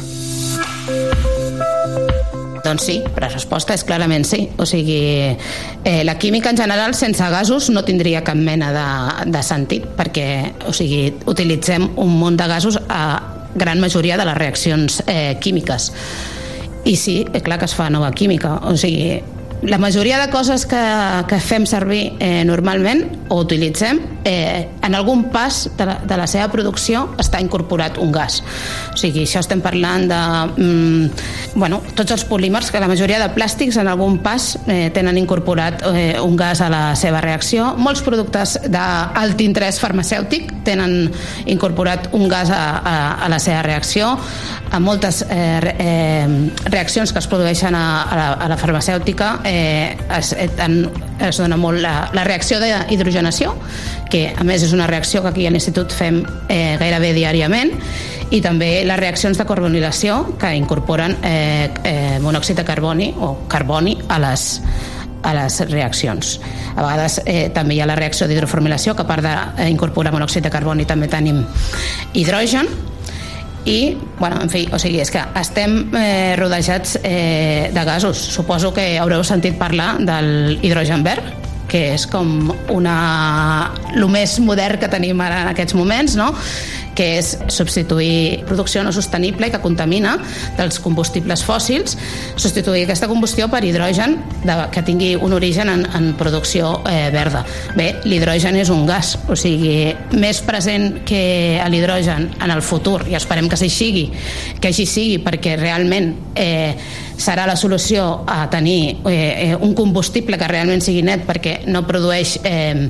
[2.73, 4.47] doncs sí, la resposta és clarament sí.
[4.57, 5.35] O sigui,
[5.85, 10.29] eh, la química en general sense gasos no tindria cap mena de, de sentit, perquè
[10.69, 13.03] o sigui, utilitzem un munt de gasos a
[13.55, 15.91] gran majoria de les reaccions eh, químiques.
[16.89, 18.57] I sí, és clar que es fa nova química.
[18.71, 19.21] O sigui,
[19.63, 20.83] la majoria de coses que,
[21.29, 26.27] que fem servir eh, normalment o utilitzem, eh, en algun pas de la, de la
[26.27, 28.41] seva producció està incorporat un gas.
[28.91, 30.21] O sigui, això estem parlant de...
[30.59, 35.21] Mm, bueno, tots els polímers, que la majoria de plàstics en algun pas eh, tenen
[35.21, 37.73] incorporat eh, un gas a la seva reacció.
[37.79, 41.13] Molts productes d'alt interès farmacèutic tenen
[41.47, 44.17] incorporat un gas a, a, a la seva reacció.
[44.73, 46.27] A moltes eh, eh,
[46.67, 50.49] reaccions que es produeixen a, a, la, a la farmacèutica eh, es, eh,
[51.29, 53.55] es dona molt la, la reacció d'hidrogenació,
[54.13, 57.75] que a més és una reacció que aquí a l'Institut fem eh, gairebé diàriament,
[58.33, 63.99] i també les reaccions de carbonilació que incorporen eh, eh, monòxid de carboni o carboni
[64.09, 64.47] a les,
[65.23, 66.39] a les reaccions.
[66.73, 69.27] A vegades eh, també hi ha la reacció d'hidroformilació, que a part
[69.59, 71.45] d'incorporar monòxid de carboni també tenim
[72.15, 72.71] hidrogen,
[73.65, 78.19] i, bueno, en fi, o sigui, és que estem eh, rodejats eh, de gasos.
[78.35, 81.31] Suposo que haureu sentit parlar del hidrogen verd,
[81.71, 82.97] que és com una...
[83.95, 86.33] el més modern que tenim ara en aquests moments, no?
[86.97, 90.17] Que és substituir producció no sostenible i que contamina
[90.59, 91.97] dels combustibles fòssils,
[92.37, 97.45] substituir aquesta combustió per hidrogen de, que tingui un origen en, en producció eh, verda.
[97.79, 103.17] Bé, l'hidrogen és un gas, o sigui, més present que l'hidrogen en el futur, i
[103.19, 104.07] esperem que així sigui,
[104.61, 106.75] que així sigui, perquè realment eh,
[107.17, 112.39] serà la solució a tenir eh, un combustible que realment sigui net perquè no produeix
[112.45, 112.89] eh,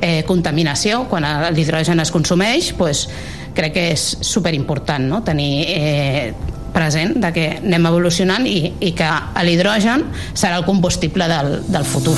[0.00, 3.06] eh, contaminació quan l'hidrogen es consumeix, doncs,
[3.52, 5.20] crec que és superimportant no?
[5.24, 6.32] tenir eh,
[6.72, 9.12] present de que anem evolucionant i, i que
[9.44, 12.16] l'hidrogen serà el combustible del, del futur.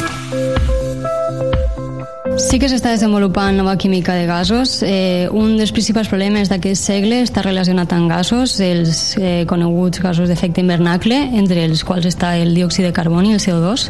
[2.35, 4.80] Sí que s'està desenvolupant nova química de gasos.
[4.82, 10.28] Eh, un dels principals problemes d'aquest segle està relacionat amb gasos, els eh, coneguts gasos
[10.28, 13.87] d'efecte invernacle, entre els quals està el diòxid de carboni el CO2,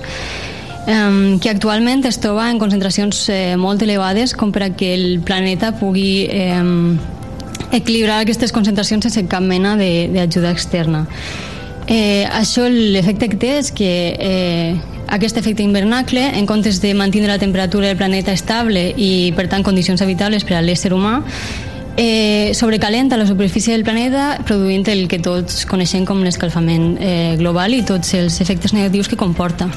[0.85, 5.09] eh, que actualment es troba en concentracions eh, molt elevades com per a que el
[5.25, 6.61] planeta pugui eh,
[7.73, 11.07] equilibrar aquestes concentracions sense cap mena d'ajuda externa.
[11.87, 14.77] Eh, això l'efecte que té és que eh,
[15.13, 19.63] aquest efecte invernacle, en comptes de mantenir la temperatura del planeta estable i, per tant,
[19.63, 21.21] condicions habitables per a l'ésser humà,
[21.97, 27.77] eh, sobrecalenta la superfície del planeta produint el que tots coneixem com l'escalfament eh, global
[27.77, 29.69] i tots els efectes negatius que comporta.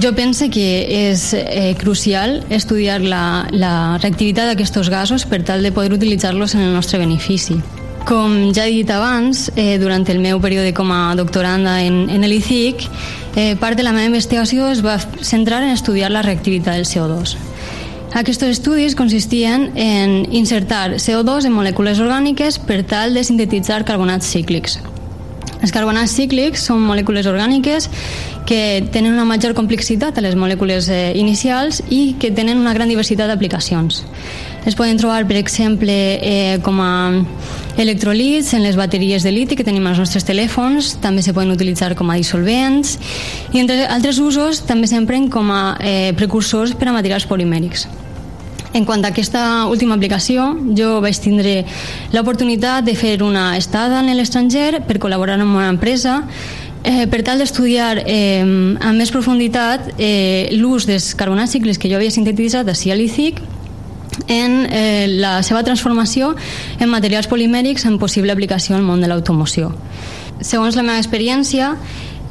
[0.00, 5.72] Jo penso que és eh, crucial estudiar la, la reactivitat d'aquests gasos per tal de
[5.72, 7.60] poder utilitzar-los en el nostre benefici.
[8.08, 12.26] Com ja he dit abans, eh, durant el meu període com a doctoranda en, en
[12.26, 12.88] l'ICIC,
[13.36, 17.36] eh, part de la meva investigació es va centrar en estudiar la reactivitat del CO2.
[18.12, 24.80] Aquests estudis consistien en insertar CO2 en molècules orgàniques per tal de sintetitzar carbonats cíclics.
[25.62, 27.88] Els carbonats cíclics són molècules orgàniques
[28.44, 32.90] que tenen una major complexitat a les molècules eh, inicials i que tenen una gran
[32.90, 34.02] diversitat d'aplicacions.
[34.64, 35.92] Es poden trobar, per exemple,
[36.22, 37.10] eh, com a
[37.76, 41.96] electrolits en les bateries de liti que tenim als nostres telèfons, també se poden utilitzar
[41.98, 42.94] com a dissolvents
[43.52, 47.88] i entre altres usos també s'empren com a eh, precursors per a materials polimèrics.
[48.72, 50.46] En quant a aquesta última aplicació,
[50.78, 51.64] jo vaig tindre
[52.14, 56.22] l'oportunitat de fer una estada en l'estranger per col·laborar amb una empresa
[56.84, 61.98] eh, per tal d'estudiar eh, amb més profunditat eh, l'ús dels carbonats cicles que jo
[61.98, 63.42] havia sintetitzat a l'ICIC
[64.28, 66.34] en eh, la seva transformació
[66.78, 69.72] en materials polimèrics en possible aplicació al món de l'automoció.
[70.42, 71.76] Segons la meva experiència,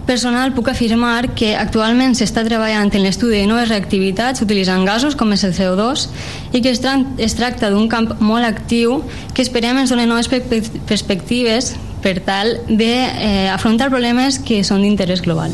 [0.05, 5.31] personal puc afirmar que actualment s'està treballant en l'estudi de noves reactivitats utilitzant gasos com
[5.35, 6.07] és el CO2
[6.51, 9.01] i que es, tra es tracta d'un camp molt actiu
[9.35, 10.29] que esperem ens doni noves
[10.89, 15.53] perspectives per tal d'afrontar eh, problemes que són d'interès global.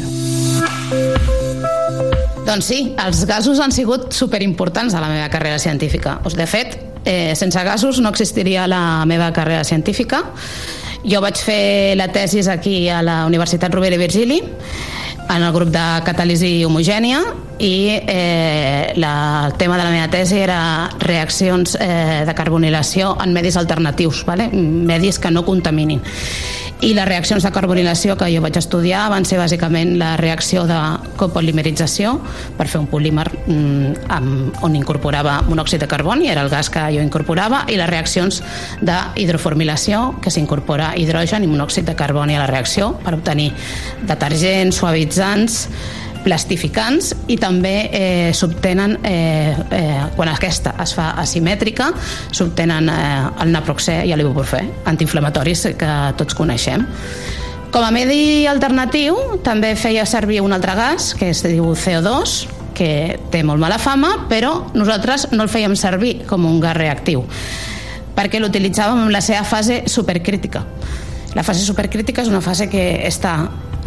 [2.48, 6.22] Doncs sí, els gasos han sigut superimportants a la meva carrera científica.
[6.32, 10.24] De fet, eh, sense gasos no existiria la meva carrera científica.
[11.04, 14.40] Jo vaig fer la tesis aquí a la Universitat Rovira i Virgili
[15.28, 17.20] en el grup de catàlisi homogènia
[17.60, 20.60] i eh, la, el tema de la meva tesi era
[21.04, 24.48] reaccions eh, de carbonilació en medis alternatius, vale?
[24.54, 26.00] medis que no contaminin.
[26.82, 30.78] I les reaccions de carbonilació que jo vaig estudiar van ser bàsicament la reacció de
[31.18, 32.14] copolimerització
[32.58, 36.84] per fer un polímer mm, amb, on incorporava monòxid de carboni, era el gas que
[36.94, 38.42] jo incorporava, i les reaccions
[38.86, 43.50] d'hidroformilació, que s'incorpora hidrogen i monòxid de carboni a la reacció per obtenir
[44.06, 45.64] detergents, suavitzants,
[46.24, 51.92] plastificants i també eh, s'obtenen eh, eh, quan aquesta es fa asimètrica
[52.32, 56.86] s'obtenen eh, el naproxè i l'ibuprofè antiinflamatoris que tots coneixem.
[57.72, 62.38] Com a medi alternatiu també feia servir un altre gas que es diu CO2
[62.78, 62.92] que
[63.34, 67.26] té molt mala fama però nosaltres no el fèiem servir com un gas reactiu
[68.18, 70.64] perquè l'utilitzàvem en la seva fase supercrítica.
[71.38, 73.36] La fase supercrítica és una fase que està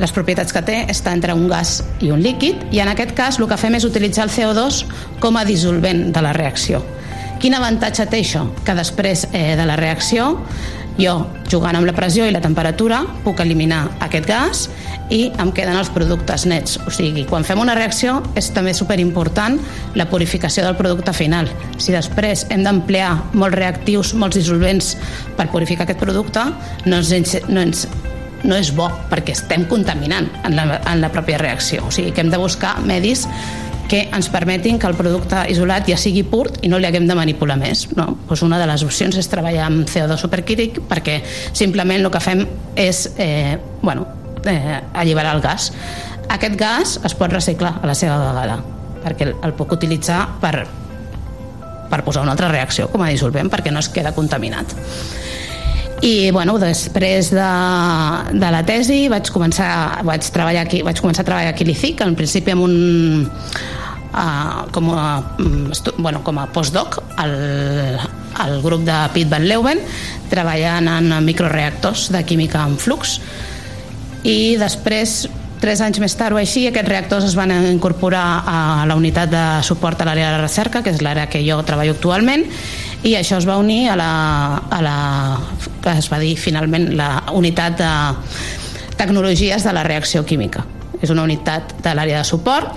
[0.00, 3.38] les propietats que té està entre un gas i un líquid i en aquest cas
[3.40, 4.82] el que fem és utilitzar el CO2
[5.20, 6.82] com a dissolvent de la reacció.
[7.40, 8.44] Quin avantatge té això?
[8.66, 10.34] Que després eh, de la reacció
[11.00, 11.14] jo,
[11.48, 14.66] jugant amb la pressió i la temperatura, puc eliminar aquest gas
[15.10, 16.76] i em queden els productes nets.
[16.84, 19.58] O sigui, quan fem una reacció és també superimportant
[19.96, 21.48] la purificació del producte final.
[21.78, 24.94] Si després hem d'emplear molts reactius, molts dissolvents
[25.38, 26.44] per purificar aquest producte,
[26.86, 27.86] no ens, no ens
[28.44, 31.86] no és bo perquè estem contaminant en la, en la pròpia reacció.
[31.86, 33.26] O sigui que hem de buscar medis
[33.90, 37.16] que ens permetin que el producte isolat ja sigui pur i no li haguem de
[37.18, 37.88] manipular més.
[37.98, 38.12] No?
[38.28, 41.18] Pues una de les opcions és treballar amb CO2 supercrític perquè
[41.50, 42.44] simplement el que fem
[42.78, 44.06] és eh, bueno,
[44.46, 45.72] eh, alliberar el gas.
[46.30, 48.60] Aquest gas es pot reciclar a la seva vegada
[49.00, 50.54] perquè el puc utilitzar per,
[51.90, 54.76] per posar una altra reacció com a dissolvent perquè no es queda contaminat
[56.00, 57.48] i bueno, després de,
[58.32, 62.04] de la tesi vaig començar, vaig treballar aquí, vaig començar a treballar aquí a l'ICIC,
[62.06, 62.76] en principi amb un
[63.26, 65.04] uh, com a,
[65.36, 67.34] mm, bueno, com a postdoc al,
[68.40, 69.82] al grup de Piet Van Leuven
[70.32, 73.18] treballant en microreactors de química en flux.
[74.24, 75.26] I després
[75.60, 79.42] Tres anys més tard o així, aquests reactors es van incorporar a la unitat de
[79.66, 82.46] suport a l'àrea de recerca, que és l'àrea que jo treballo actualment,
[83.02, 84.10] i això es va unir a la,
[84.70, 84.96] a la
[85.80, 87.92] que es va dir finalment la unitat de
[89.00, 90.66] tecnologies de la reacció química
[91.00, 92.76] és una unitat de l'àrea de suport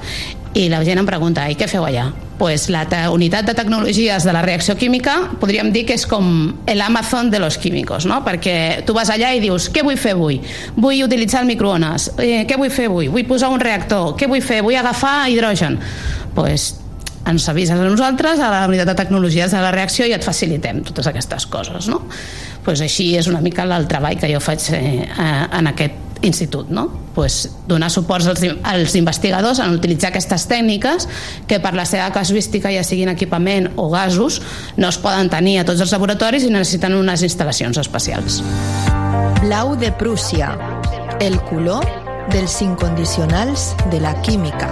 [0.54, 2.12] i la gent em pregunta, i què feu allà?
[2.38, 6.26] pues la unitat de tecnologies de la reacció química podríem dir que és com
[6.68, 8.20] l'Amazon de los químicos, no?
[8.26, 10.42] perquè tu vas allà i dius, què vull fer avui?
[10.76, 12.10] Vull utilitzar el microones.
[12.18, 13.08] Eh, què vull fer avui?
[13.08, 14.18] Vull posar un reactor.
[14.20, 14.60] Què vull fer?
[14.66, 15.80] Vull agafar hidrogen.
[16.36, 16.83] pues,
[17.26, 20.84] ens avises a nosaltres, a la unitat de tecnologies de la reacció i et facilitem
[20.88, 21.88] totes aquestes coses.
[21.92, 22.04] No?
[22.66, 26.88] Pues així és una mica el treball que jo faig eh, en aquest institut, no?
[27.14, 31.08] pues donar suports als, als investigadors en utilitzar aquestes tècniques
[31.48, 34.42] que per la seva casuística, ja siguin equipament o gasos,
[34.78, 38.42] no es poden tenir a tots els laboratoris i necessiten unes instal·lacions especials.
[39.44, 40.56] Blau de Prússia,
[41.20, 41.86] el color
[42.32, 44.72] dels incondicionals de la química.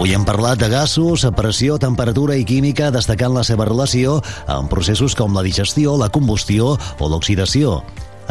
[0.00, 4.14] Avui hem parlat de gasos, pressió, temperatura i química, destacant la seva relació
[4.48, 7.82] amb processos com la digestió, la combustió o l'oxidació.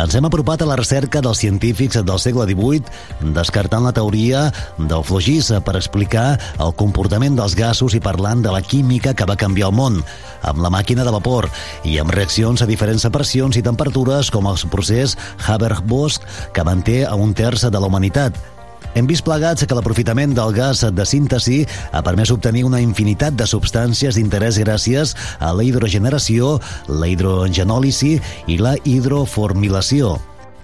[0.01, 4.47] Ens hem apropat a la recerca dels científics del segle XVIII, descartant la teoria
[4.80, 9.38] del flogís per explicar el comportament dels gasos i parlant de la química que va
[9.38, 10.01] canviar el món,
[10.41, 11.51] amb la màquina de vapor
[11.86, 17.13] i amb reaccions a diferents pressions i temperatures com el procés Haber-Bosch que manté a
[17.13, 18.57] un terç de la humanitat,
[18.96, 21.60] hem vist plegats que l'aprofitament del gas de síntesi
[21.92, 28.18] ha permès obtenir una infinitat de substàncies d'interès gràcies a la hidrogeneració, la hidrogenòlisi
[28.48, 30.18] i la hidroformilació.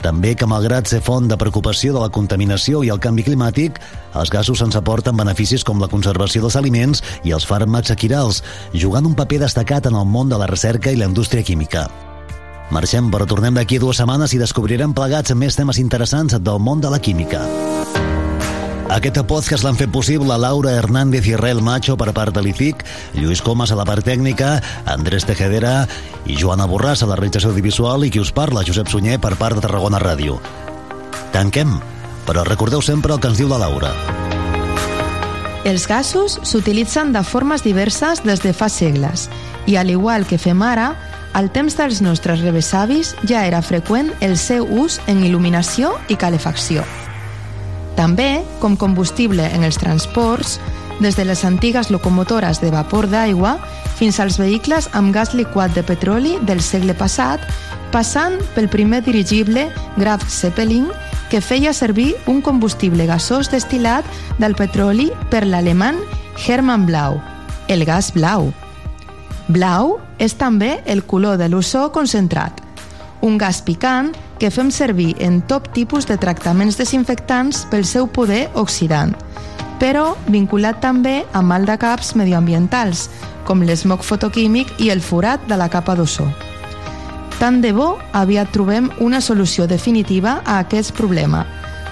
[0.05, 3.79] També que, malgrat ser font de preocupació de la contaminació i el canvi climàtic,
[4.13, 9.07] els gasos ens aporten beneficis com la conservació dels aliments i els fàrmacs equirals, jugant
[9.09, 11.87] un paper destacat en el món de la recerca i la indústria química.
[12.73, 16.93] Marxem, però tornem d'aquí dues setmanes i descobrirem plegats més temes interessants del món de
[16.93, 17.45] la química.
[18.95, 22.85] Aquest podcast l'han fet possible Laura Hernández i Israel Macho per part de l'IFIC,
[23.17, 24.53] Lluís Comas a la part tècnica,
[24.87, 25.81] Andrés Tejedera
[26.23, 29.59] i Joana Borràs a la realització audiovisual i qui us parla, Josep Sunyer, per part
[29.59, 30.37] de Tarragona Ràdio.
[31.35, 31.75] Tanquem,
[32.23, 33.91] però recordeu sempre el que ens diu la Laura.
[35.67, 39.27] Els gasos s'utilitzen de formes diverses des de fa segles
[39.65, 40.93] i, al igual que fem ara,
[41.35, 46.87] al temps dels nostres rebesavis ja era freqüent el seu ús en il·luminació i calefacció.
[47.95, 50.59] També, com combustible en els transports,
[50.99, 53.57] des de les antigues locomotores de vapor d'aigua
[53.95, 57.39] fins als vehicles amb gas liquat de petroli del segle passat,
[57.91, 60.89] passant pel primer dirigible Graf Zeppelin,
[61.31, 64.05] que feia servir un combustible gasós destil·lat
[64.39, 65.97] del petroli per l'alemany
[66.45, 67.21] Hermann Blau,
[67.67, 68.51] el gas blau.
[69.47, 72.64] Blau és també el color de l'ozó concentrat,
[73.25, 78.45] un gas picant que fem servir en tot tipus de tractaments desinfectants pel seu poder
[78.53, 79.15] oxidant,
[79.81, 83.09] però vinculat també a mal de caps medioambientals,
[83.45, 86.27] com l'esmoc fotoquímic i el forat de la capa d'ozó.
[87.39, 91.43] Tant de bo aviat trobem una solució definitiva a aquest problema,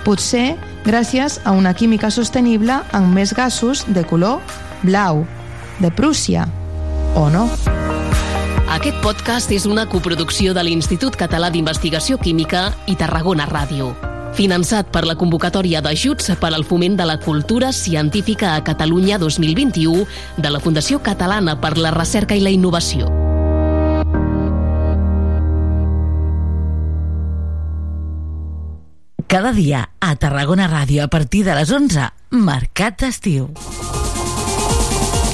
[0.06, 0.54] potser
[0.86, 4.40] gràcies a una química sostenible amb més gasos de color
[4.84, 5.26] blau,
[5.80, 6.48] de Prússia,
[7.16, 7.48] o no?
[8.74, 13.92] Aquest podcast és una coproducció de l'Institut Català d'Investigació Química i Tarragona Ràdio.
[14.34, 20.08] Finançat per la convocatòria d'ajuts per al foment de la cultura científica a Catalunya 2021
[20.42, 23.12] de la Fundació Catalana per la Recerca i la Innovació.
[29.30, 33.54] Cada dia a Tarragona Ràdio a partir de les 11, Mercat d'Estiu.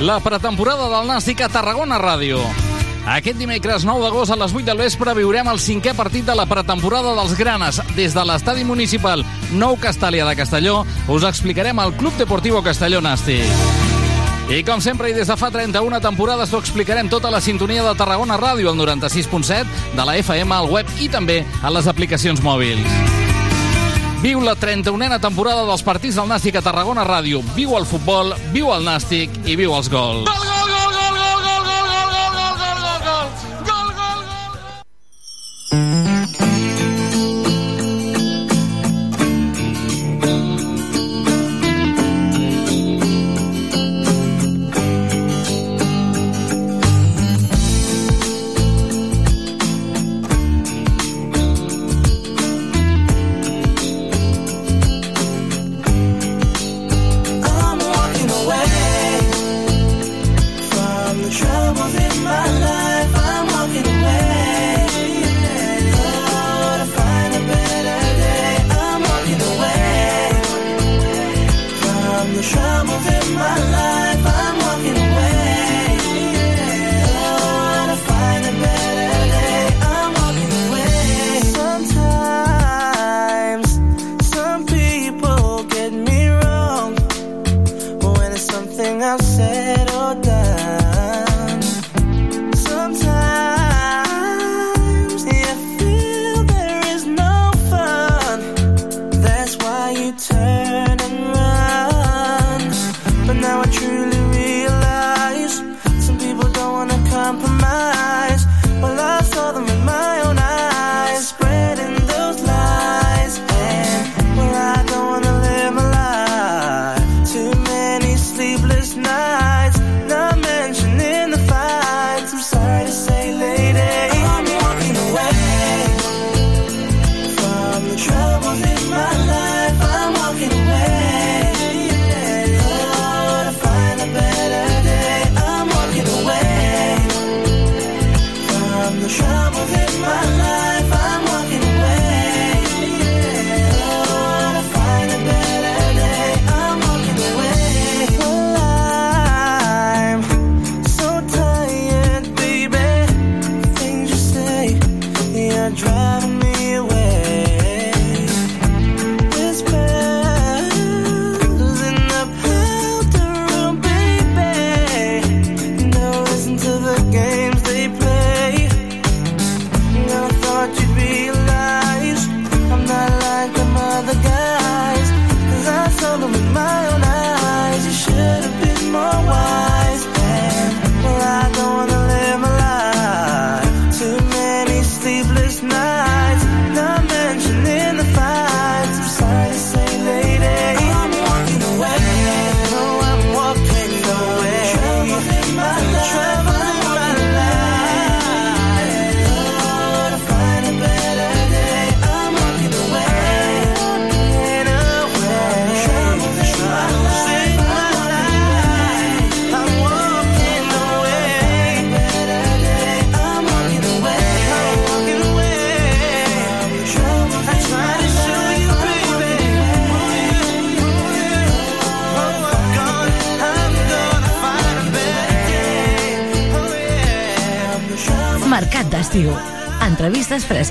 [0.00, 2.38] La pretemporada del Nàstic a Tarragona Ràdio.
[3.12, 6.46] Aquest dimecres 9 d'agost a les 8 del vespre viurem el cinquè partit de la
[6.48, 7.82] pretemporada dels Granes.
[7.98, 9.20] Des de l'estadi municipal
[9.52, 13.44] Nou Castàlia de Castelló us explicarem el Club Deportivo Castelló Nàstic.
[14.48, 17.92] I com sempre i des de fa 31 temporades t'ho explicarem tota la sintonia de
[17.94, 19.68] Tarragona Ràdio al 96.7,
[20.00, 23.29] de la FM al web i també a les aplicacions mòbils.
[24.20, 27.40] Viu la 31a temporada dels partits del Nàstic a Tarragona Ràdio.
[27.56, 30.28] Viu el futbol, viu el Nàstic i viu els gols.
[30.28, 31.88] Gol, gol, gol, gol, gol, gol, gol, gol,
[32.36, 33.32] gol, gol, gol, gol, gol,
[33.64, 34.50] gol, gol, gol.
[35.72, 36.09] I'm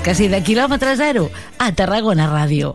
[0.00, 1.26] fresques i de quilòmetre zero
[1.60, 2.72] a Tarragona Ràdio.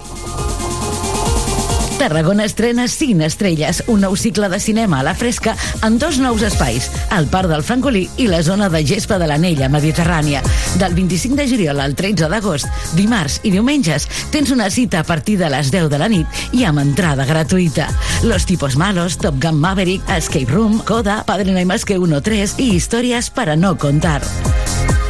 [1.97, 6.43] Tarragona estrena 5 estrelles, un nou cicle de cinema a la fresca en dos nous
[6.43, 10.43] espais, el Parc del Francolí i la zona de gespa de l'Anella Mediterrània.
[10.77, 15.37] Del 25 de juliol al 13 d'agost, dimarts i diumenges, tens una cita a partir
[15.39, 17.89] de les 10 de la nit i amb entrada gratuïta.
[18.23, 22.21] Los tipos malos, Top Gun Maverick, Escape Room, Coda, Padre no hay más que uno
[22.21, 24.21] 3 i històries para no contar.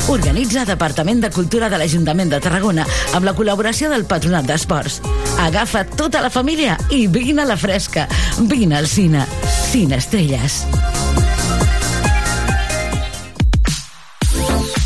[0.08, 2.86] Organitza Departament de Cultura de l'Ajuntament de Tarragona
[3.18, 5.00] amb la col·laboració del Patronat d'Esports.
[5.42, 8.06] Agafa tota la família i vine a la fresca.
[8.38, 9.26] Vine al cine.
[9.72, 10.62] Cine Estrelles.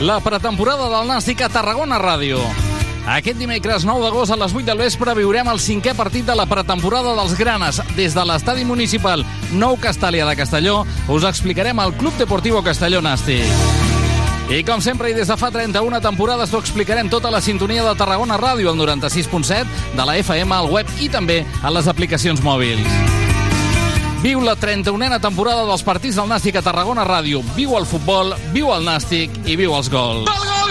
[0.00, 2.36] La pretemporada del Nàstic a Tarragona Ràdio.
[3.08, 6.44] Aquest dimecres 9 d'agost a les 8 del vespre viurem el cinquè partit de la
[6.44, 7.80] pretemporada dels Granes.
[7.96, 9.24] Des de l'estadi municipal
[9.56, 13.48] Nou Castàlia de Castelló us explicarem el Club Deportivo Castelló Nàstic.
[14.52, 17.96] I com sempre, i des de fa 31 temporades, t'ho explicarem tota la sintonia de
[17.96, 19.64] Tarragona Ràdio, al 96.7,
[19.96, 23.25] de la FM, al web i també a les aplicacions mòbils.
[24.22, 27.42] Viu la 31a temporada dels partits del Nàstic a Tarragona Ràdio.
[27.56, 30.24] Viu el futbol, viu el Nàstic i viu els gols.
[30.24, 30.65] Gol, gol,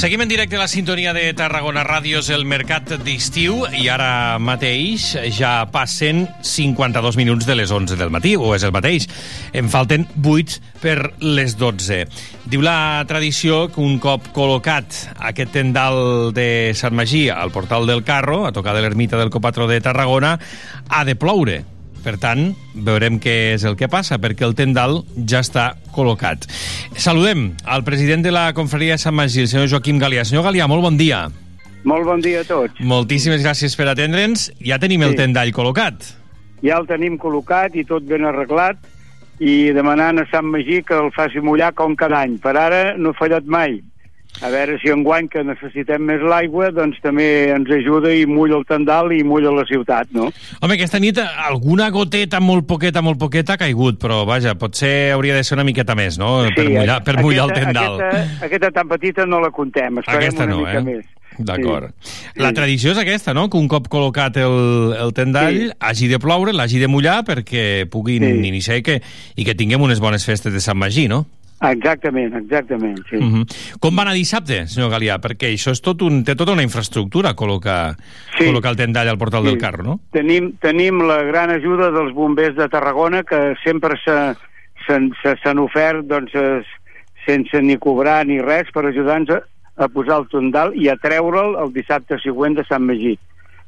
[0.00, 5.10] Seguim en directe a la sintonia de Tarragona Ràdios el Mercat d'Estiu i ara mateix
[5.36, 9.04] ja passen 52 minuts de les 11 del matí, o és el mateix.
[9.52, 11.98] En falten 8 per les 12.
[12.48, 18.00] Diu la tradició que un cop col·locat aquest tendal de Sant Magí al portal del
[18.00, 20.38] Carro, a tocar de l'ermita del Copatro de Tarragona,
[20.88, 21.58] ha de ploure.
[22.00, 26.46] Per tant, veurem què és el que passa, perquè el tendal ja està col·locat.
[26.96, 30.24] Saludem al president de la confraria de Sant Magí, el senyor Joaquim Galià.
[30.24, 31.26] Senyor Galià, molt bon dia.
[31.84, 32.80] Molt bon dia a tots.
[32.80, 34.50] Moltíssimes gràcies per atendre'ns.
[34.64, 35.10] Ja tenim sí.
[35.10, 36.08] el tendall col·locat.
[36.64, 38.80] Ja el tenim col·locat i tot ben arreglat
[39.40, 42.36] i demanant a Sant Magí que el faci mullar com cada any.
[42.40, 43.78] Per ara no ha fallat mai.
[44.40, 48.64] A veure si enguany que necessitem més l'aigua, doncs també ens ajuda i mulla el
[48.64, 50.30] tendal i mulla la ciutat, no?
[50.62, 55.34] Home, aquesta nit alguna goteta, molt poqueta, molt poqueta, ha caigut, però vaja, potser hauria
[55.36, 56.46] de ser una miqueta més, no?
[56.46, 58.00] Sí, per mullar, per mullar aquesta, el tendal.
[58.00, 60.84] Aquesta, aquesta tan petita no la contem, esperem Aquesta una no, mica eh?
[60.88, 61.04] més.
[61.40, 61.92] D'acord.
[62.04, 62.40] Sí.
[62.42, 65.68] La tradició és aquesta, no?, que un cop col·locat el, el tendall Sí.
[65.80, 68.48] hagi de ploure, l'hagi de mullar perquè puguin Sí.
[68.48, 68.98] iniciar i que,
[69.36, 71.26] i que tinguem unes bones festes de Sant Magí, no?
[71.60, 73.16] Exactament, exactament, sí.
[73.16, 73.76] Uh -huh.
[73.80, 75.18] Com va anar dissabte, senyor Galià?
[75.20, 77.96] Perquè això és tot un, té tota una infraestructura, col·locar,
[78.38, 78.44] Sí.
[78.44, 79.48] col·locar el tendall al portal Sí.
[79.50, 80.00] del carro, no?
[80.10, 84.34] Tenim, tenim la gran ajuda dels bombers de Tarragona que sempre s'ha-
[84.86, 86.32] s'han se, s'han ofert doncs,
[87.26, 89.30] sense ni cobrar ni res per ajudar-nos
[89.76, 93.18] a, a posar el tondal i a treure'l el dissabte següent de Sant Magí.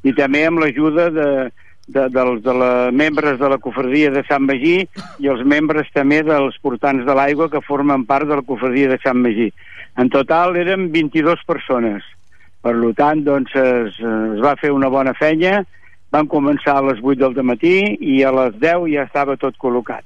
[0.02, 1.50] I també amb l'ajuda de,
[1.92, 4.78] de, dels de la, membres de la cofradia de Sant Magí
[5.22, 8.98] i els membres també dels portants de l'aigua que formen part de la cofradia de
[9.04, 9.50] Sant Magí.
[10.00, 12.04] En total eren 22 persones.
[12.62, 15.64] Per tant, doncs, es, es va fer una bona feina,
[16.14, 20.04] vam començar a les 8 del matí i a les 10 ja estava tot col·locat.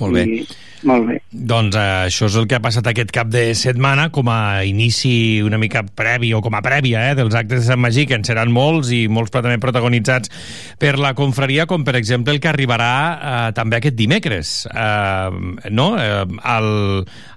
[0.00, 0.24] Molt bé.
[0.24, 0.46] I,
[0.84, 1.16] molt bé.
[1.32, 5.40] Doncs eh, això és el que ha passat aquest cap de setmana com a inici
[5.44, 8.24] una mica previ o com a prèvia eh, dels actes de Sant Magí, que en
[8.24, 10.30] seran molts i molts també protagonitzats
[10.78, 15.30] per la confraria, com per exemple el que arribarà eh, també aquest dimecres, eh,
[15.70, 15.88] no?
[15.98, 16.70] Eh, al,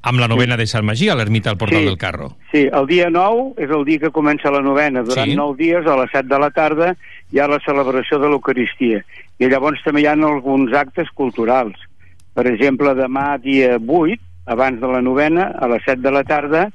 [0.01, 1.85] amb la novena de Sant Magí, a l'ermita al Portal Sí.
[1.85, 2.31] del Carro.
[2.51, 5.01] Sí, el dia 9 és el dia que comença la novena.
[5.03, 5.35] Durant Sí.
[5.35, 6.95] 9 dies, a les 7 de la tarda,
[7.31, 9.03] hi ha la celebració de l'Eucaristia.
[9.39, 11.75] I llavors també hi ha alguns actes culturals.
[12.35, 14.19] Per exemple, demà, dia 8,
[14.51, 16.65] abans de la novena, a les 7 de la tarda,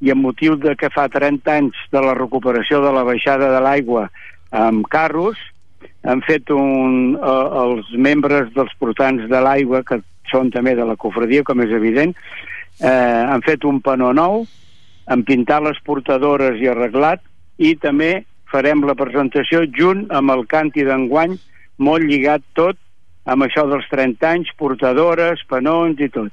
[0.00, 3.60] i amb motiu de que fa 30 anys de la recuperació de la baixada de
[3.62, 4.08] l'aigua
[4.54, 5.38] amb carros,
[6.04, 10.00] han fet un, eh, els membres dels portants de l'aigua, que
[10.30, 12.14] són també de la cofradia, com és evident,
[12.80, 14.44] eh, han fet un panó nou,
[15.06, 17.20] han pintat les portadores i arreglat,
[17.58, 21.36] i també farem la presentació junt amb el canti d'enguany,
[21.78, 22.78] molt lligat tot
[23.24, 26.32] amb això dels 30 anys, portadores, panons i tot.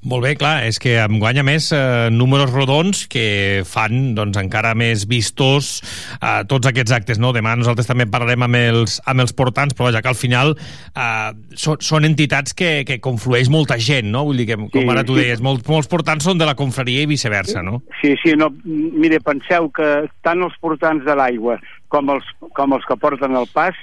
[0.00, 4.70] Molt bé, clar, és que em guanya més eh, números rodons que fan doncs, encara
[4.78, 5.82] més vistós
[6.16, 7.20] eh, tots aquests actes.
[7.20, 7.34] No?
[7.36, 11.28] Demà nosaltres també parlarem amb els, amb els portants, però vaja, que al final eh,
[11.52, 14.24] són, són entitats que, que conflueix molta gent, no?
[14.30, 15.26] Vull dir que, com Sí, ara tu sí.
[15.26, 17.82] deies, molts, molts portants són de la confraria i viceversa, no?
[18.00, 19.90] Sí, sí, no, mire, penseu que
[20.24, 21.60] tant els portants de l'aigua
[21.92, 22.24] com els,
[22.56, 23.76] com els que porten el pas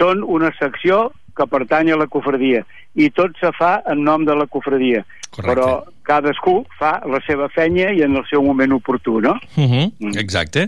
[0.00, 1.10] són una secció
[1.40, 2.62] que pertany a la cofradia
[3.00, 5.46] i tot se fa en nom de la cofradia Correcte.
[5.54, 5.66] però
[6.10, 9.36] cadascú fa la seva feina i en el seu moment oportú, no?
[9.56, 10.64] Uh -huh, exacte.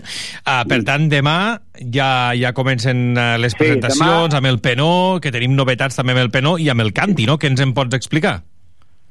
[0.47, 1.59] Uh, per tant, demà
[1.91, 6.13] ja, ja comencen uh, les Sí, presentacions demà- amb el Penó, que tenim novetats també
[6.13, 7.37] amb el Penó, i amb el Canti, no?
[7.37, 8.41] Què ens en pots explicar?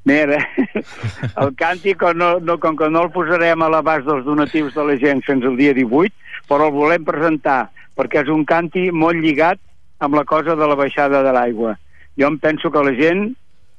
[0.05, 0.39] Mira,
[1.43, 4.85] el càntic com no, no, com que no el posarem a l'abast dels donatius de
[4.85, 6.13] la gent fins al dia 18,
[6.49, 9.59] però el volem presentar perquè és un canti molt lligat
[10.03, 11.77] amb la cosa de la baixada de l'aigua.
[12.19, 13.31] Jo em penso que la gent,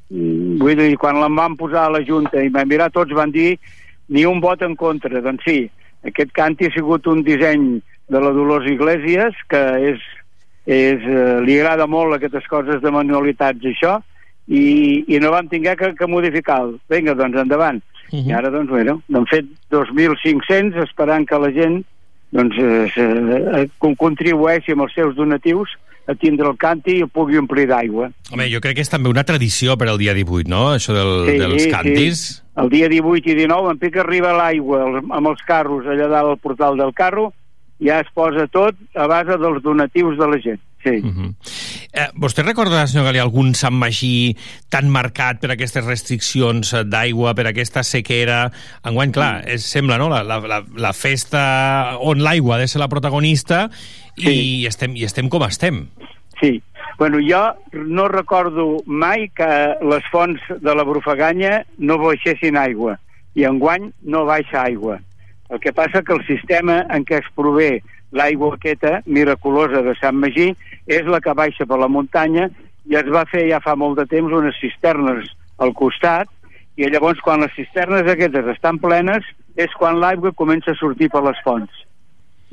[0.09, 3.31] mm, vull dir, quan la van posar a la Junta i van mirar, tots van
[3.31, 3.57] dir
[4.09, 5.21] ni un vot en contra.
[5.21, 5.69] Doncs sí,
[6.07, 9.61] aquest canti ha sigut un disseny de la Dolors Iglesias, que
[9.91, 9.99] és,
[10.65, 13.99] és, eh, li agrada molt aquestes coses de manualitats i això,
[14.47, 16.79] i, i no vam tinguer que, que modificar-lo.
[16.89, 17.83] Vinga, doncs, endavant.
[18.11, 18.29] Uh -huh.
[18.29, 21.83] I ara, doncs, bueno, n'han fet 2.500 esperant que la gent
[22.31, 25.69] doncs, eh, eh, con- contribueixi amb els seus donatius
[26.07, 28.09] a tindre el canti i el pugui omplir d'aigua.
[28.31, 30.65] Home, jo crec que és també una tradició per al dia 18, no?
[30.75, 32.23] Això del, dels cantis.
[32.25, 32.41] Sí.
[32.63, 36.41] El dia 18 i 19, en pic arriba l'aigua amb els carros allà dalt al
[36.43, 37.31] portal del carro,
[37.83, 40.61] ja es posa tot a base dels donatius de la gent.
[40.83, 40.99] Sí.
[40.99, 41.35] Uh -huh.
[41.93, 44.35] eh, vostè recorda, senyor Galí, algun Sant Magí
[44.69, 48.51] tan marcat per aquestes restriccions d'aigua, per aquesta sequera?
[48.83, 52.89] Enguany, clar, és, sembla, no?, la, la, la, festa on l'aigua ha de ser la
[52.89, 53.69] protagonista
[54.15, 54.65] i, Sí.
[54.67, 55.87] estem, i estem com estem.
[56.41, 56.61] Sí.
[56.97, 62.99] Bueno, jo no recordo mai que les fonts de la Brufaganya no baixessin aigua
[63.35, 64.99] i enguany no baixa aigua.
[65.49, 67.81] El que passa que el sistema en què es prové
[68.11, 70.53] l'aigua aquesta miraculosa de Sant Magí
[70.87, 72.49] és la que baixa per la muntanya
[72.89, 75.29] i es va fer ja fa molt de temps unes cisternes
[75.63, 76.27] al costat
[76.75, 79.25] i llavors quan les cisternes aquestes estan plenes
[79.55, 81.71] és quan l'aigua comença a sortir per les fonts.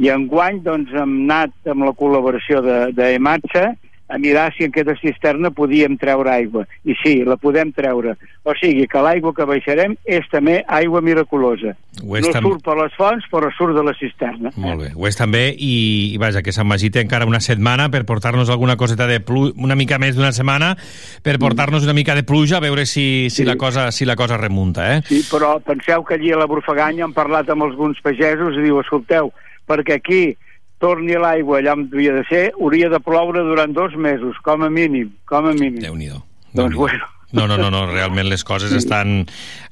[0.01, 3.71] I enguany doncs, hem anat amb la col·laboració de, de Ematsa
[4.11, 6.65] a mirar si en aquesta cisterna podíem treure aigua.
[6.85, 8.17] I sí, la podem treure.
[8.43, 11.77] O sigui que l'aigua que baixarem és també aigua miraculosa.
[12.03, 14.51] Ho és no tam- surt per les fonts, però surt de la cisterna.
[14.57, 17.89] Molt bé, ho és també, i, i vaja, que Sant Magí té encara una setmana
[17.91, 20.75] per portar-nos alguna coseta de pluja, una mica més d'una setmana,
[21.23, 23.45] per portar-nos una mica de pluja, a veure si, si, Sí.
[23.45, 25.03] la, cosa, si la cosa remunta, eh?
[25.07, 28.81] Sí, però penseu que allí a la Brufaganya han parlat amb alguns pagesos i diu,
[28.81, 29.31] escolteu,
[29.69, 30.37] perquè aquí
[30.81, 34.71] torni l'aigua allà on havia de ser, hauria de ploure durant dos mesos, com a
[34.73, 35.81] mínim, com a mínim.
[35.85, 36.23] Déu-n'hi-do.
[36.57, 39.21] Doncs bueno, No, no, no, no, realment les coses estan,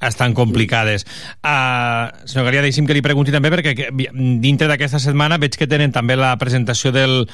[0.01, 1.03] estan complicades.
[1.43, 3.73] Uh, senyor Garia, deixi'm que li pregunti també, perquè
[4.39, 7.25] dintre d'aquesta setmana veig que tenen també la presentació del,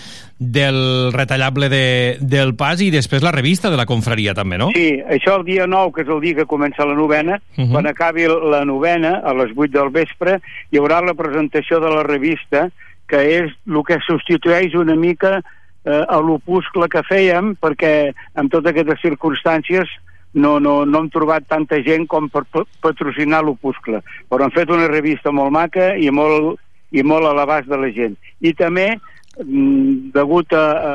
[0.40, 4.70] del retallable de, del pas i després la revista de la confraria també, no?
[4.72, 7.68] Sí, això el dia 9, que és el dia que comença la novena, uh Mhm.
[7.68, 7.72] -huh.
[7.72, 12.02] quan acabi la novena, a les 8 del vespre, hi haurà la presentació de la
[12.02, 12.70] revista,
[13.10, 18.72] que és el que substitueix una mica eh, a l'opuscle que fèiem, perquè amb totes
[18.72, 19.90] aquestes circumstàncies
[20.34, 24.00] no, no, no hem trobat tanta gent com per pa- patrocinar l'opuscle.
[24.28, 26.58] Però han fet una revista molt maca i molt,
[26.90, 28.16] i molt a l'abast de la gent.
[28.42, 28.96] I també,
[29.38, 30.94] mm, degut a, a,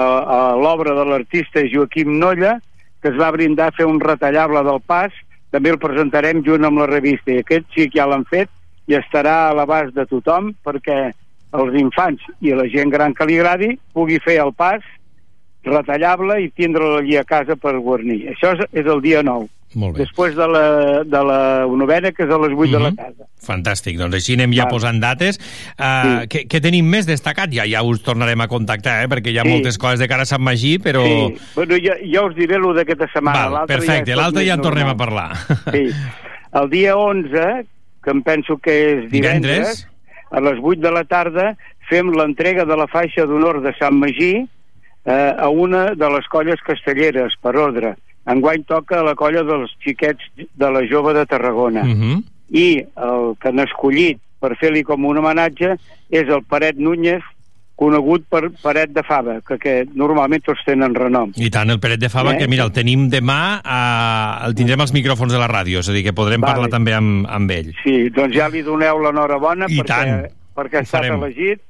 [0.00, 0.06] a,
[0.38, 2.56] a l'obra de l'artista Joaquim Nolla,
[3.02, 5.12] que es va brindar a fer un retallable del pas
[5.54, 8.50] també el presentarem junt amb la revista i aquest sí que ja l'han fet
[8.90, 11.12] i estarà a l'abast de tothom perquè
[11.56, 14.82] els infants i la gent gran que li agradi pugui fer el pas
[15.64, 18.28] retallable i tindre-la allí a casa per guarnir.
[18.34, 19.48] Això és, és el dia 9.
[19.76, 20.04] Molt bé.
[20.06, 20.62] Després de la,
[21.04, 21.38] de la
[21.76, 22.96] novena, que és a les 8 de la Mhm.
[22.96, 23.26] tarda.
[23.46, 24.72] Fantàstic, doncs així anem ja Val.
[24.72, 25.38] posant dates.
[25.76, 26.28] Uh, Sí.
[26.32, 27.50] què, què tenim més destacat?
[27.52, 29.08] Ja ja us tornarem a contactar, eh?
[29.08, 29.48] perquè hi ha Sí.
[29.50, 31.02] moltes coses de cara a Sant Magí, però...
[31.04, 33.48] Sí, bueno, ja, ja us diré el d'aquesta setmana.
[33.48, 34.96] Val, perfecte, ja l'altre ja en tornem a normal.
[34.96, 35.36] parlar.
[35.72, 35.90] Sí.
[36.54, 37.66] El dia 11,
[38.02, 38.70] que em penso que
[39.04, 39.88] és divendres, Divendres.
[40.30, 41.54] A les 8 de la tarda,
[41.88, 44.32] fem l'entrega de la faixa d'honor de Sant Magí
[45.06, 47.94] eh, a una de les colles castelleres, per ordre.
[48.26, 51.82] Enguany toca a la colla dels xiquets de la jove de Tarragona.
[51.82, 52.22] Uh -huh.
[52.50, 55.76] I el que han escollit per fer-li com un homenatge
[56.10, 57.22] és el Paret Núñez,
[57.76, 61.34] conegut per Paret de Fava, que, que normalment tots tenen renom.
[61.36, 62.38] I tant, el Peret de Fava, Eh?
[62.40, 63.80] que mira, el tenim demà, a...
[64.46, 66.54] el tindrem als micròfons de la ràdio, és a dir, que podrem Vale.
[66.54, 67.74] parlar també amb, amb ell.
[67.84, 70.24] Sí, doncs ja li doneu l'enhorabona perquè, tant.
[70.56, 71.20] perquè ha estat farem.
[71.20, 71.60] elegit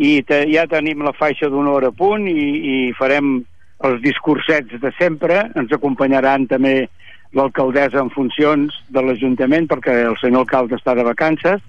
[0.00, 3.42] i te, ja tenim la faixa d'honor a punt i, i farem
[3.84, 5.42] els discursets de sempre.
[5.60, 6.88] Ens acompanyaran també
[7.36, 11.60] l'alcaldessa en funcions de l'Ajuntament perquè el senyor alcalde està de vacances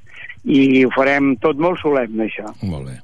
[0.48, 2.48] i ho farem tot molt solemne, això.
[2.64, 2.98] Molt bé.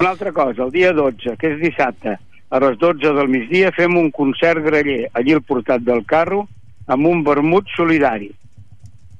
[0.00, 2.16] Una altra cosa, el dia 12, que és dissabte,
[2.50, 6.46] a les 12 del migdia fem un concert graller allí al portat del carro
[6.88, 8.30] amb un vermut solidari.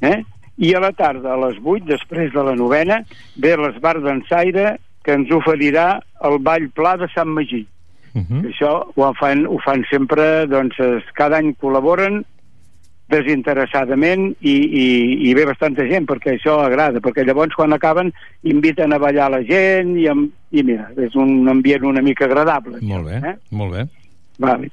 [0.00, 0.22] Eh?
[0.58, 3.02] I a la tarda, a les 8, després de la novena,
[3.36, 5.98] ve l'Esbar d'Ensaire que ens oferirà
[6.28, 7.66] el Ball Pla de Sant Magí.
[8.14, 8.40] Uh -huh.
[8.50, 10.76] Això ho fan, ho fan sempre, doncs,
[11.14, 12.24] cada any col·laboren
[13.08, 14.86] desinteressadament i, i,
[15.28, 18.12] i ve bastanta gent perquè això agrada, perquè llavors quan acaben
[18.48, 22.82] inviten a ballar la gent i, amb, i mira, és un ambient una mica agradable.
[22.82, 23.36] Molt bé, Eh?
[23.50, 23.86] molt bé.
[24.38, 24.70] Vale.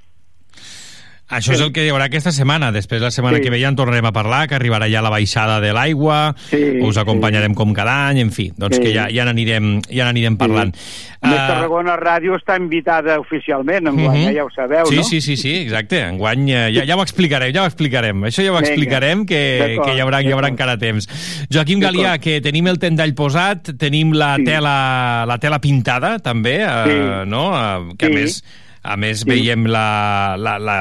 [1.28, 2.71] Això és el que hi haurà aquesta setmana.
[2.71, 3.43] Després, la setmana Sí.
[3.43, 6.78] que ve ja en tornarem a parlar, que arribarà ja la baixada de l'aigua, Sí,
[6.82, 8.84] us acompanyarem com cada any, en fi, doncs Sí.
[8.84, 10.76] que ja, ja n'anirem ja n'anirem parlant.
[11.21, 14.03] A més, Ah, Tarragona Ràdio està invitada oficialment, en Mhm.
[14.05, 15.03] guany, ja ho sabeu, sí, no?
[15.03, 15.99] Sí, sí, sí, exacte.
[16.01, 18.21] Enguany eh, ja, ja ho explicarem, ja ho explicarem.
[18.21, 21.07] Això ja ho explicarem, que, que hi haurà, hi haurà encara temps.
[21.51, 21.80] Joaquim.
[21.82, 27.30] Galià, que tenim el tendall posat, tenim la, tela, la tela pintada, també, eh, Sí.
[27.30, 27.49] no?
[27.55, 28.13] Eh, que a Sí.
[28.15, 28.43] més
[28.86, 30.78] a més, veiem la, la, la,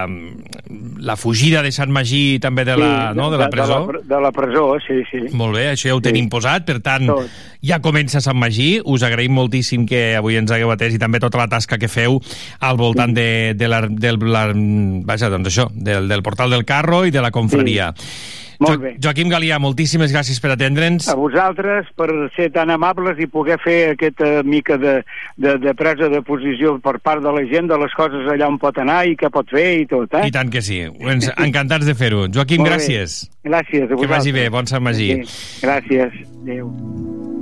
[1.01, 3.81] la fugida de Sant Magí també de la, Sí, no, de la presó.
[3.87, 5.23] De la, de la presó, sí, sí.
[5.37, 7.41] Molt bé, això ja ho tenim posat, per tant, Tot.
[7.65, 8.77] ja comença Sant Magí.
[8.85, 12.21] Us agraïm moltíssim que avui ens hagueu atès i també tota la tasca que feu
[12.61, 14.47] al voltant de, de la, del, la,
[15.09, 17.93] vaja, doncs això, del, del portal del carro i de la confraria.
[18.61, 18.93] Molt Jo, bé.
[19.03, 21.09] Joaquim Galià, moltíssimes gràcies per atendre'ns.
[21.11, 25.03] A vosaltres per ser tan amables i poder fer aquesta mica de,
[25.37, 28.59] de, de presa de posició per part de la gent de les coses allà on
[28.63, 30.27] pot anar i què pot fer i tot, eh?
[30.29, 30.83] I tant que sí.
[30.87, 32.27] Ens, encantats de fer-ho.
[32.33, 32.77] Joaquim, Molt bé.
[32.77, 33.21] gràcies.
[33.45, 34.17] Gràcies a Que vosaltres.
[34.19, 34.49] vagi bé.
[34.51, 35.11] Bon Sant Magí.
[35.25, 36.13] Sí, gràcies.
[36.45, 37.34] Adéu.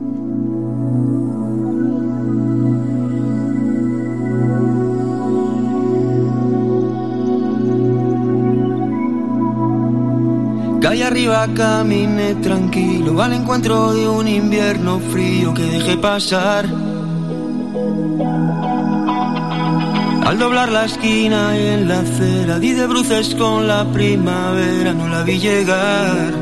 [10.83, 16.67] Calle arriba caminé tranquilo al encuentro de un invierno frío que dejé pasar.
[20.27, 25.07] Al doblar la esquina y en la acera di de bruces con la primavera, no
[25.07, 26.35] la vi llegar.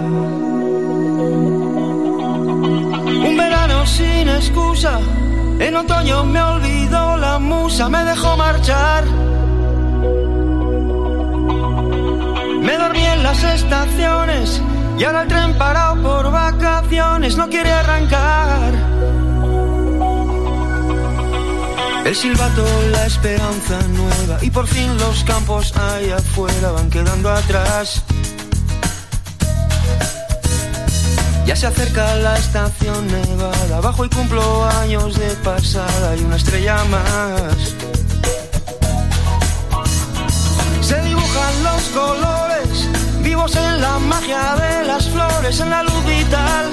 [3.29, 5.01] Un verano sin excusa,
[5.59, 9.05] en otoño me olvidó la musa, me dejó marchar.
[12.63, 14.61] Me dormí en las estaciones
[14.99, 18.73] y ahora el tren parado por vacaciones no quiere arrancar.
[22.05, 28.03] El silbato, la esperanza nueva y por fin los campos allá afuera van quedando atrás.
[31.47, 36.85] Ya se acerca la estación nevada, abajo y cumplo años de pasada y una estrella
[36.85, 37.75] más.
[40.81, 42.30] Se dibujan los colores,
[43.57, 46.67] en la magia de las flores, en la luz vital.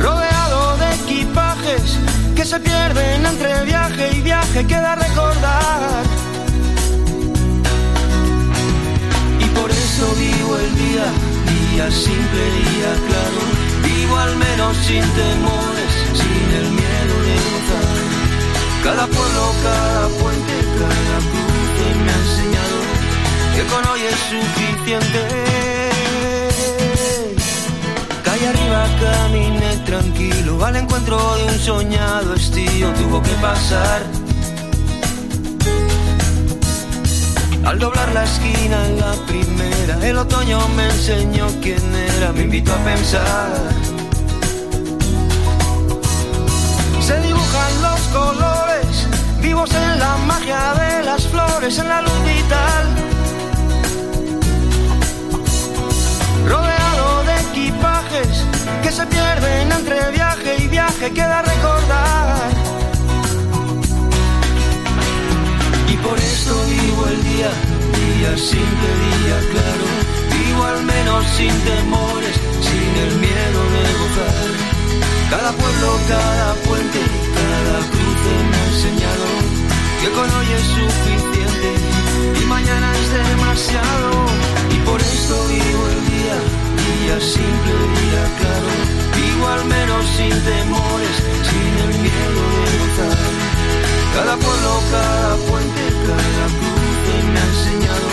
[0.00, 1.98] Rodeado de equipajes
[2.34, 6.02] que se pierden entre viaje y viaje, queda recordar.
[9.44, 11.06] Y por eso vivo el día,
[11.52, 13.40] día simple, día claro.
[13.84, 17.96] Vivo al menos sin temores, sin el miedo de gozar.
[18.84, 22.71] Cada pueblo, cada puente, cada cruce me ha enseñado
[23.72, 25.20] con hoy es suficiente.
[28.22, 34.02] Calle arriba caminé tranquilo al encuentro de un soñado estío tuvo que pasar.
[37.64, 42.72] Al doblar la esquina en la primera, el otoño me enseñó quién era, me invitó
[42.72, 43.52] a pensar.
[47.00, 49.08] Se dibujan los colores,
[49.40, 53.11] vivos en la magia de las flores, en la luz vital.
[59.02, 62.50] Se pierden entre viaje y viaje, queda recordar.
[65.92, 67.50] Y por eso vivo el día,
[67.98, 69.86] día simple, día claro.
[70.36, 72.36] Vivo al menos sin temores,
[72.68, 74.48] sin el miedo de gozar.
[75.30, 77.00] Cada pueblo, cada puente,
[77.38, 79.26] cada cruce me ha enseñado
[80.00, 81.70] que con hoy es suficiente
[82.40, 84.10] y mañana es demasiado.
[84.74, 86.36] Y por eso vivo el día,
[86.90, 88.70] día simple, día claro.
[89.16, 91.14] Vivo al menos sin temores,
[91.48, 93.18] sin el miedo de gozar.
[94.14, 98.08] Cada pueblo, cada puente, cada cruce me ha enseñado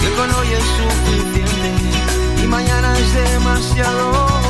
[0.00, 4.49] que con hoy es suficiente y mañana es demasiado.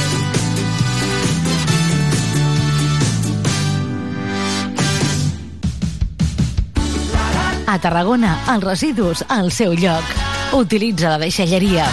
[7.71, 10.03] A Tarragona, els residus al seu lloc.
[10.51, 11.85] Utilitza la deixalleria.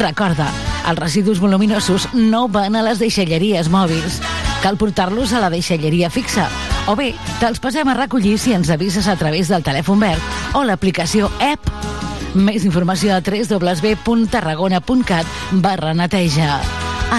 [0.00, 0.46] Recorda,
[0.88, 4.16] els residus voluminosos no van a les deixalleries mòbils.
[4.64, 6.48] Cal portar-los a la deixalleria fixa.
[6.88, 10.64] O bé, te'ls passem a recollir si ens avises a través del telèfon verd o
[10.64, 11.68] l'aplicació app.
[12.32, 15.28] Més informació a www.tarragona.cat
[15.60, 16.64] barra neteja.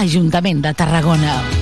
[0.02, 1.61] Ajuntament de Tarragona.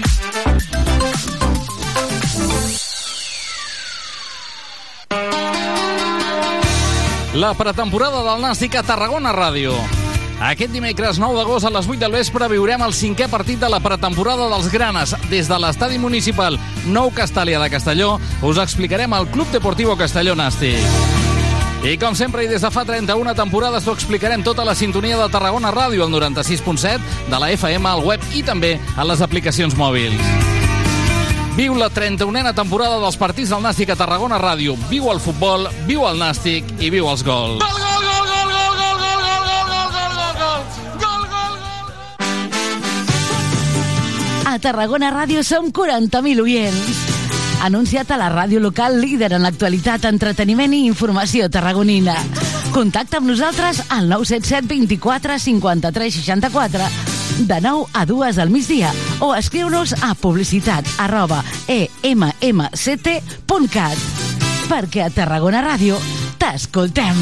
[7.33, 9.71] La pretemporada del Nàstic a Tarragona Ràdio.
[10.43, 13.79] Aquest dimecres 9 d'agost a les 8 del vespre viurem el cinquè partit de la
[13.79, 15.13] pretemporada dels Granes.
[15.31, 16.59] Des de l'estadi municipal
[16.91, 20.75] Nou Castàlia de Castelló us explicarem el Club Deportivo Castelló Nàstic.
[21.87, 25.31] I com sempre i des de fa 31 temporades t'ho explicarem tota la sintonia de
[25.31, 26.99] Tarragona Ràdio al 96.7,
[27.31, 30.19] de la FM al web i també a les aplicacions mòbils.
[31.51, 34.77] Viu la 31a temporada dels partits del Nàstic a Tarragona Ràdio.
[34.87, 37.59] Viu el futbol, viu el Nàstic i viu els gols.
[37.59, 38.01] Gol, gol!
[44.47, 47.05] A Tarragona Ràdio som 40.000 oients.
[47.67, 52.15] Anunciat a la ràdio local líder en l'actualitat, entreteniment i informació tarragonina.
[52.71, 59.35] Contacta amb nosaltres al 977 24 53 64 de 9 a 2 al migdia o
[59.35, 63.11] escriu-nos a publicitat arroba emmct.cat
[64.71, 65.97] perquè a Tarragona Ràdio
[66.39, 67.15] t'escoltem.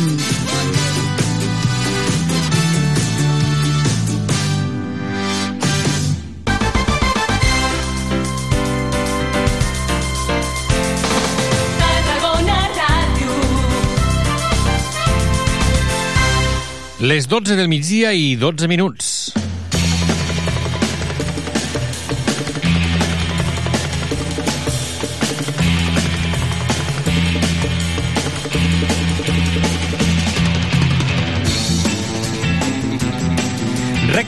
[16.99, 19.48] Les 12 del migdia i 12 minuts.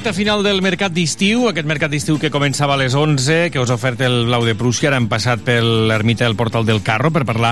[0.01, 3.69] Recta final del mercat d'estiu, aquest mercat d'estiu que començava a les 11, que us
[3.69, 7.11] ha ofert el Blau de Prússia, ara hem passat per l'ermita del Portal del Carro
[7.13, 7.51] per parlar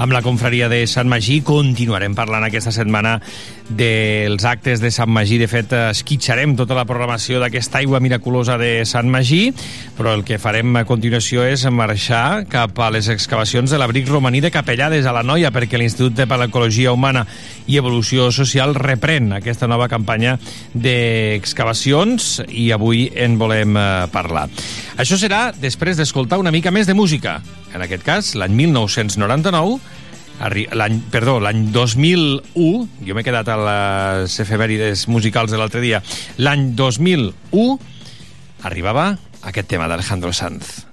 [0.00, 1.42] amb la confraria de Sant Magí.
[1.44, 3.18] Continuarem parlant aquesta setmana
[3.68, 5.36] dels actes de Sant Magí.
[5.36, 9.50] De fet, esquitxarem tota la programació d'aquesta aigua miraculosa de Sant Magí,
[9.98, 14.40] però el que farem a continuació és marxar cap a les excavacions de l'abric romaní
[14.40, 17.26] de Capellades a la Noia, perquè l'Institut de Paleocologia Humana
[17.68, 20.38] i Evolució Social reprèn aquesta nova campanya
[21.90, 24.48] d'excavacions i avui en volem eh, parlar.
[25.00, 27.40] Això serà després d'escoltar una mica més de música.
[27.74, 29.78] En aquest cas, l'any 1999,
[30.72, 36.02] l'any, perdó, l'any 2001, jo m'he quedat a les efemèrides musicals de l'altre dia,
[36.38, 37.78] l'any 2001
[38.62, 40.89] arribava aquest tema d'Alejandro Sanz.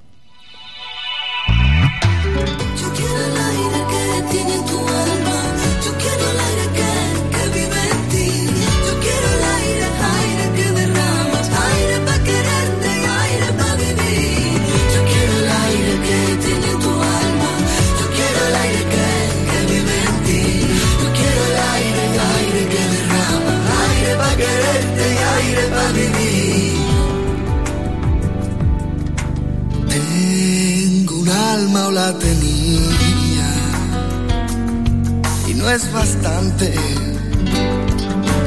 [35.72, 36.74] Es bastante.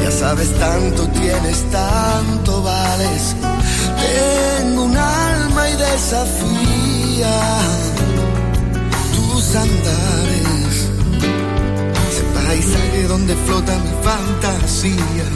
[0.03, 3.37] Ya sabes tanto tienes, tanto vales.
[4.01, 7.41] Tengo un alma y desafía
[9.15, 10.75] tus andares.
[12.11, 15.27] Ese paisaje donde flota mi fantasía.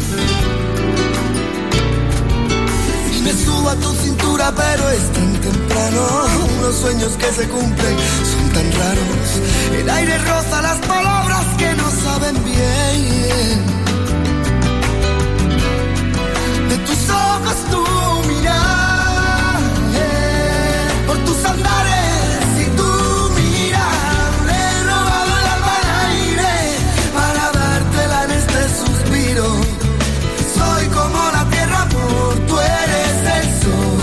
[3.16, 6.02] Y me subo a tu cintura, pero es tan temprano.
[6.62, 7.97] Los sueños que se cumplen
[8.32, 9.78] son tan raros.
[9.78, 11.44] El aire roza las palabras
[12.32, 13.62] bien.
[16.68, 19.60] De tus ojos tu mirar,
[21.06, 22.90] por tus andares y tu
[23.36, 26.55] mirar, le he robado el alma al aire
[27.14, 29.46] para dártela en este suspiro.
[30.56, 34.01] Soy como la tierra, amor, tú eres el sol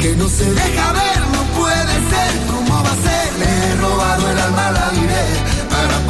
[0.00, 3.28] que no se deja ver, no puede ser, ¿cómo va a ser?
[3.40, 4.99] Le he robado el alma al aire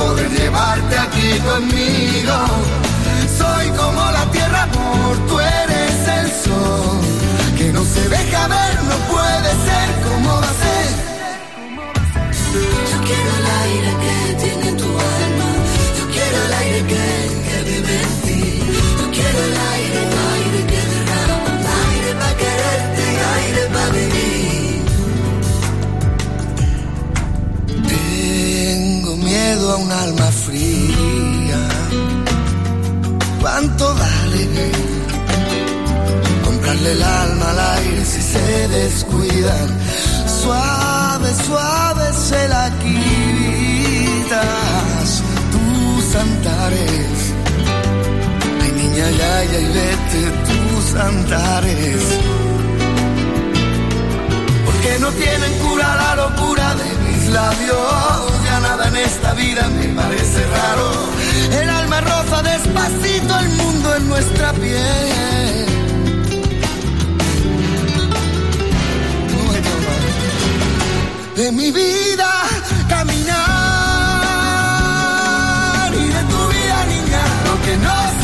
[0.01, 2.80] poder llevarte aquí conmigo.
[50.91, 52.03] Tus antares.
[54.65, 58.45] Porque no tienen cura la locura de mis labios.
[58.45, 60.91] Ya nada en esta vida me parece raro.
[61.61, 65.67] El alma roza despacito el mundo en nuestra piel.
[71.37, 72.31] de mi vida
[72.87, 73.31] caminar
[75.95, 78.20] y de tu vida niña lo que no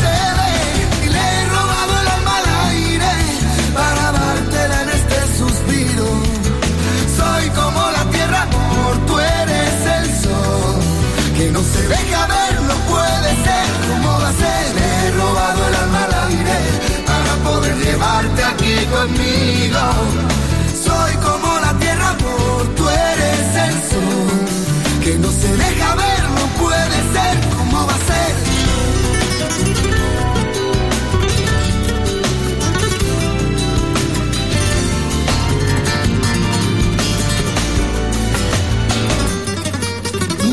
[18.95, 19.83] conmigo
[20.85, 24.57] soy como la tierra amor tú eres el sol
[25.07, 28.33] que no se deja ver, no puede ser como va a ser.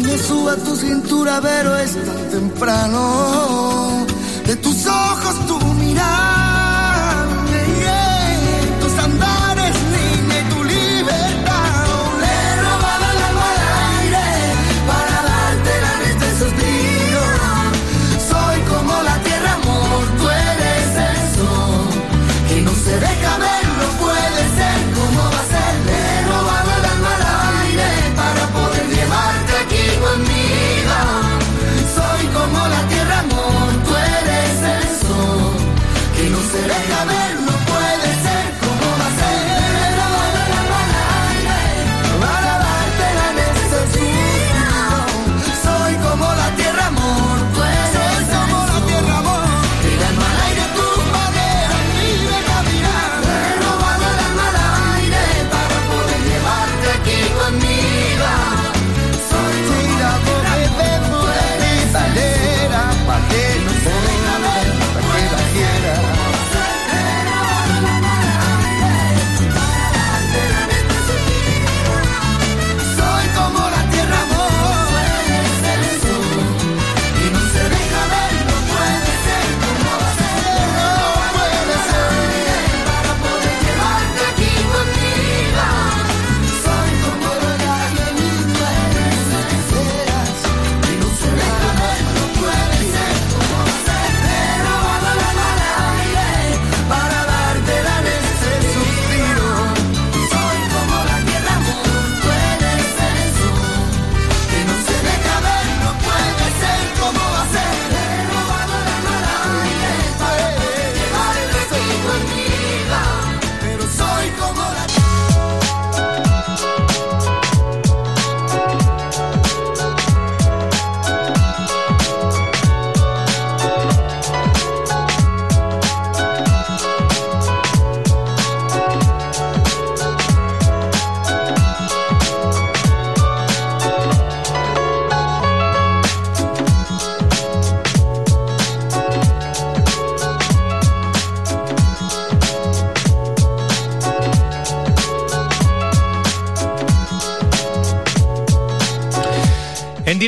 [0.03, 4.07] Me suba tu cintura, pero es tan temprano.
[4.47, 5.04] De tus ojos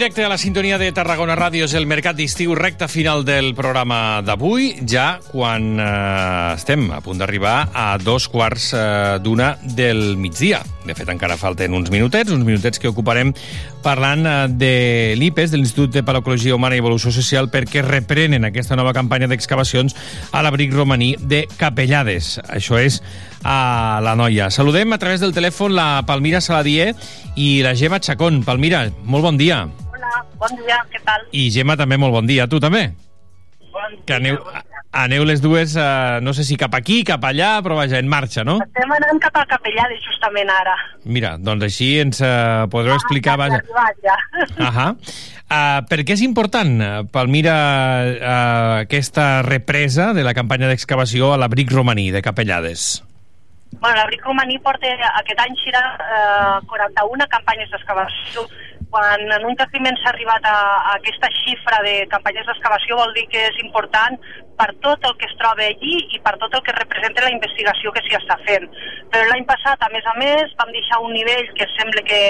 [0.06, 4.20] directe a la sintonia de Tarragona Ràdio és el Mercat d'Estiu, recta final del programa
[4.22, 10.60] d'avui, ja quan eh, estem a punt d'arribar a dos quarts eh, d'una del migdia.
[10.86, 13.32] De fet, encara falten uns minutets, uns minutets que ocuparem
[13.82, 14.74] parlant eh, de
[15.18, 19.96] l'IPES, de l'Institut de Paleocologia Humana i Evolució Social, perquè reprenen aquesta nova campanya d'excavacions
[20.30, 22.36] a l'abric romaní de Capellades.
[22.46, 23.00] Això és
[23.42, 24.52] a la noia.
[24.54, 26.92] Saludem a través del telèfon la Palmira Saladier
[27.34, 28.44] i la Gemma Chacón.
[28.46, 29.64] Palmira, molt bon dia.
[30.16, 31.26] Hola, bon dia, què tal?
[31.36, 32.46] I Gemma també molt bon dia.
[32.48, 32.86] Tu també?
[33.68, 34.04] Bon dia.
[34.08, 34.38] Que aneu,
[34.96, 38.44] aneu les dues, eh, no sé si cap aquí, cap allà, però vaja, en marxa,
[38.46, 38.56] no?
[38.64, 40.76] Estem anant cap a Capellades justament ara.
[41.04, 43.36] Mira, doncs així ens eh, podreu explicar...
[43.42, 43.60] Vaja.
[43.60, 44.16] Arribat ja.
[44.70, 44.86] Ahà.
[45.46, 47.58] Uh, per què és important, eh, Palmira,
[48.16, 53.04] uh, aquesta represa de la campanya d'excavació a l'abric romaní de Capellades?
[53.76, 54.88] Bueno, l'abric romaní porta,
[55.20, 58.46] aquest any serà eh, 41 campanyes d'excavació
[58.90, 60.56] quan en un jaciment s'ha arribat a,
[60.90, 64.18] a aquesta xifra de campanyes d'excavació vol dir que és important
[64.60, 67.92] per tot el que es troba allí i per tot el que representa la investigació
[67.92, 68.70] que s'hi està fent.
[69.12, 72.22] Però l'any passat, a més a més, vam deixar un nivell que sembla que,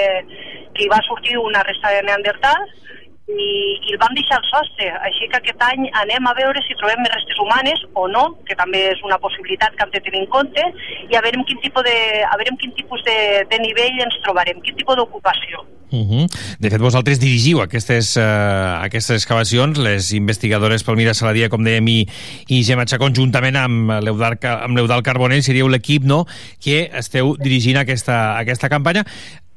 [0.75, 2.86] que hi va sortir una resta de neandertals
[3.27, 3.47] i,
[3.83, 4.89] i el vam deixar al sostre.
[5.09, 8.57] Així que aquest any anem a veure si trobem més restes humanes o no, que
[8.59, 10.67] també és una possibilitat que hem de tenir en compte,
[11.11, 11.97] i a veure quin tipus de,
[12.27, 13.17] a veure quin tipus de,
[13.51, 15.67] de nivell ens trobarem, quin tipus d'ocupació.
[15.91, 16.27] Uh -huh.
[16.59, 22.09] De fet, vosaltres dirigiu aquestes, uh, aquestes excavacions, les investigadores Palmira Saladia, com dèiem, i,
[22.49, 26.27] i Gemma Chacón, juntament amb l'Eudal amb l'Eudal Carbonell, seríeu l'equip no,
[26.61, 29.05] que esteu dirigint aquesta, aquesta campanya.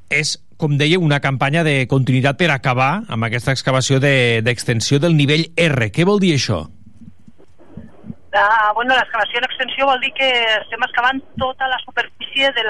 [0.10, 5.16] És, com deia, una campanya de continuïtat per acabar amb aquesta excavació d'extensió de, del
[5.16, 5.88] nivell R.
[5.96, 6.66] Què vol dir això?
[8.30, 10.28] Uh, bueno, l'excavació en extensió vol dir que
[10.60, 12.66] estem excavant tota la superfície de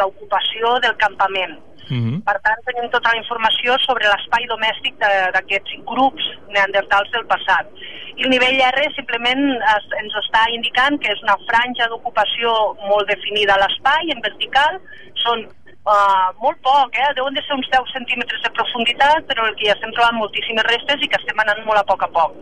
[0.00, 1.54] l'ocupació de del campament.
[1.84, 2.16] Uh -huh.
[2.24, 4.94] Per tant, tenim tota la informació sobre l'espai domèstic
[5.34, 7.68] d'aquests grups neandertals del passat.
[8.16, 9.42] I el nivell R simplement
[9.76, 12.48] es, ens està indicant que és una franja d'ocupació
[12.88, 14.80] molt definida a l'espai, en vertical,
[15.24, 15.46] són
[15.84, 17.10] Uh, molt poc, eh?
[17.12, 20.64] deuen de ser uns 10 centímetres de profunditat, però el que ja estem trobant moltíssimes
[20.64, 22.38] restes i que estem anant molt a poc a poc.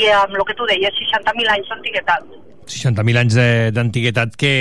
[0.00, 2.24] I amb el que tu deies, 60.000 anys d'antiguitat.
[2.66, 3.36] 60.000 anys
[3.76, 4.52] d'antiguitat que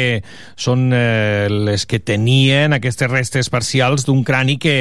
[0.60, 4.76] són eh, les que tenien aquestes restes parcials d'un crani que,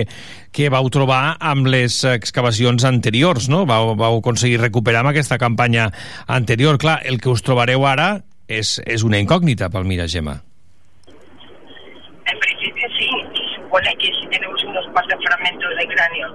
[0.53, 3.65] que vau trobar amb les excavacions anteriors, no?
[3.71, 5.91] Vau, vau aconseguir recuperar amb aquesta campanya
[6.27, 6.79] anterior.
[6.83, 8.17] Clar, el que us trobareu ara
[8.49, 10.41] és, és una incògnita, Palmira Gemma.
[12.27, 12.74] En y
[13.75, 16.29] supone que si tenemos unos de fragmentos de cráneo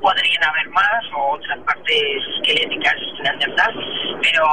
[0.00, 2.02] podrían haber más o otras partes
[2.36, 3.74] esqueléticas neandertal,
[4.22, 4.44] pero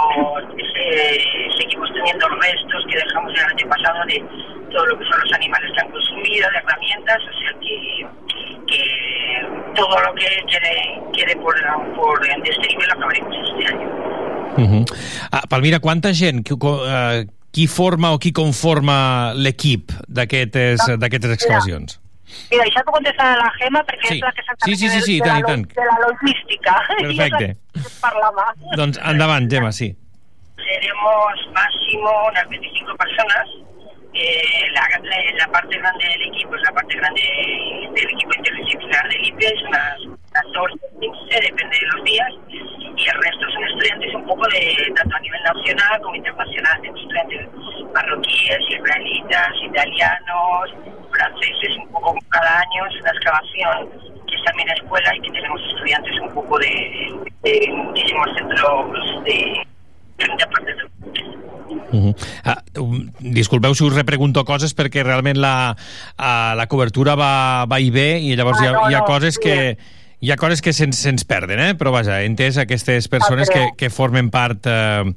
[0.58, 1.20] eh,
[1.60, 4.24] seguimos teniendo restos que dejamos el año pasado de
[4.72, 8.08] todo lo que son los animales que han consumido, de herramientas, o sea que,
[8.68, 11.56] que todo lo que quede, quede por,
[11.96, 13.90] por destruir lo acabaremos este año.
[14.58, 14.86] Uh -huh.
[15.32, 20.80] ah, Palmira, quanta gent qui, uh, qui forma o qui conforma l'equip d'aquestes
[21.32, 22.00] excavacions?
[22.00, 22.11] Mira,
[22.66, 24.20] això t'ho contesta la Gemma perquè sí.
[24.20, 25.66] és la que sí, sí, sí, sí, de, tant, la, tant.
[25.76, 26.76] de la logística.
[27.02, 27.56] Perfecte.
[28.04, 28.48] Parlava.
[28.80, 29.92] Doncs endavant, Gemma, sí.
[30.62, 33.58] Seremos máximo unas 25 personas.
[34.14, 34.84] Eh, la,
[35.40, 37.22] la, parte grande del equipo es la parte grande
[37.96, 42.32] del equipo interdisciplinar del IPE, es unas 14, 15, depende de los días.
[42.50, 46.88] Y el resto son estudiantes un poco de tanto a nivel nacional como internacional, de
[46.88, 47.48] estudiantes
[47.94, 50.70] marroquíes, israelitas, italianos,
[51.12, 53.90] franceses, un poco cada año es una excavación
[54.28, 59.68] que es también escuela y que tenemos estudiantes un poco de, de muchísimos centros de,
[60.18, 60.92] de partes del
[61.92, 62.80] Uh -huh.
[62.80, 65.76] uh, disculpeu si us repregunto coses perquè realment la,
[66.20, 69.00] uh, la cobertura va, va i bé i llavors ah, hi, ha, no, hi ha
[69.00, 69.78] no, coses que
[70.22, 71.74] hi ha coses que se'ns se perden, eh?
[71.78, 75.10] però vaja, he entès aquestes persones que, que formen part eh,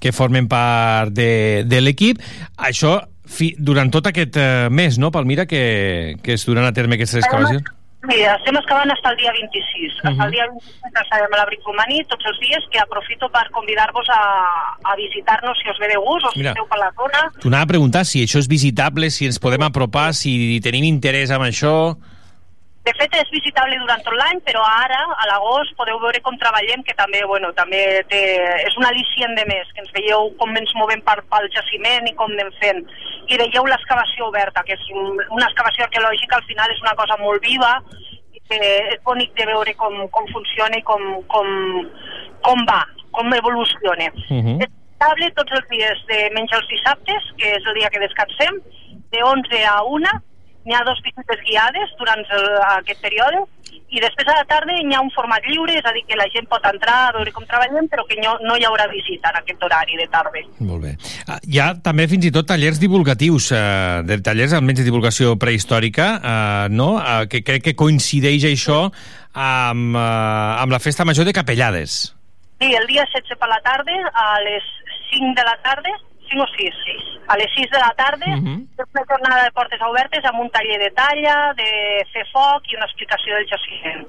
[0.00, 2.20] que formen part de, de l'equip.
[2.60, 7.00] Això fi, durant tot aquest eh, mes, no, Palmira, que, que es duran a terme
[7.00, 7.64] aquestes excavacions?
[8.08, 9.40] Mira, estem excavant fins al dia 26.
[9.40, 10.08] Uh -huh.
[10.08, 14.08] Fins al dia 26 estarem a l'abric romaní tots els dies, que aprofito per convidar-vos
[14.08, 14.22] a,
[14.84, 16.52] a visitar-nos si us ve de gust o si Mira.
[16.52, 17.20] esteu per la zona.
[17.40, 21.30] T'ho anava a preguntar si això és visitable, si ens podem apropar, si tenim interès
[21.30, 21.96] en això...
[22.90, 26.80] De fet, és visitable durant tot l'any, però ara, a l'agost, podeu veure com treballem,
[26.82, 28.20] que també, bueno, també té,
[28.66, 32.14] és un al·licient de més, que ens veieu com ens movem per, pel jaciment i
[32.18, 32.80] com anem fent.
[33.30, 37.18] I veieu l'excavació oberta, que és un, una excavació arqueològica, al final és una cosa
[37.20, 37.76] molt viva,
[38.34, 38.58] i que
[38.96, 41.52] és bonic de veure com, com funciona i com, com,
[42.48, 42.80] com va,
[43.14, 44.10] com evoluciona.
[44.26, 44.56] Uh -huh.
[44.66, 48.58] És visitable tots els dies, de menys els dissabtes, que és el dia que descansem,
[49.14, 50.10] de 11 a 1,
[50.66, 52.46] n'hi ha dos visites guiades durant el,
[52.76, 53.46] aquest període
[53.90, 56.28] i després a la tarda hi ha un format lliure, és a dir, que la
[56.30, 59.40] gent pot entrar a veure com treballem, però que no, no hi haurà visita en
[59.40, 60.42] aquest horari de tarda.
[60.62, 60.92] Molt bé.
[61.26, 65.34] Ah, Hi ha també fins i tot tallers divulgatius, eh, de tallers almenys de divulgació
[65.42, 66.92] prehistòrica, eh, no?
[67.00, 70.06] Eh, que crec que coincideix això amb, eh,
[70.62, 72.14] amb la festa major de Capellades.
[72.60, 74.70] Sí, el dia 16 per la tarda, a les
[75.10, 75.98] 5 de la tarda,
[76.30, 77.02] 5 o 6, 6.
[77.28, 78.58] A les 6 de la tarda, uh -huh.
[78.94, 81.70] una jornada de portes obertes amb un taller de talla, de
[82.12, 84.06] fer foc i una explicació del jaciment.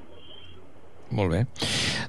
[1.12, 1.46] Molt bé.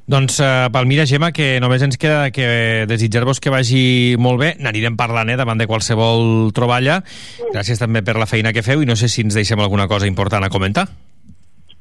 [0.08, 4.56] Doncs, eh, Palmira, Gemma, que només ens queda que desitjar-vos que vagi molt bé.
[4.60, 7.04] N'anirem parlant, eh, davant de qualsevol troballa.
[7.52, 10.08] Gràcies també per la feina que feu i no sé si ens deixem alguna cosa
[10.08, 10.88] important a comentar.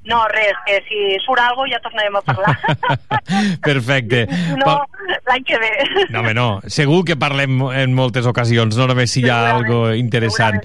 [0.05, 2.59] No, res, que si surt alguna ja tornarem a parlar.
[3.63, 4.27] Perfecte.
[4.59, 5.71] no, Pal- l'any que ve.
[6.11, 6.47] No, home, no.
[6.67, 10.59] Segur que parlem en moltes ocasions, no només si hi ha algo interessant.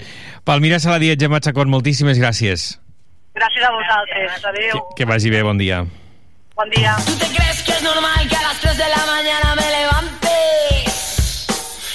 [0.44, 2.80] Palmira Saladiet, Gemma Chacón, moltíssimes gràcies.
[3.38, 4.44] Gràcies a vosaltres.
[4.50, 4.82] Adéu.
[4.98, 5.84] Que vagi bé, bon dia.
[6.58, 6.96] Bon dia.
[7.06, 10.34] ¿Tú te crees que es normal que a las 3 de la mañana me levante?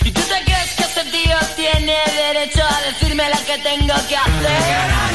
[0.06, 4.16] ¿Y tú te crees que este tío tiene derecho a decirme lo que tengo que
[4.16, 5.13] hacer?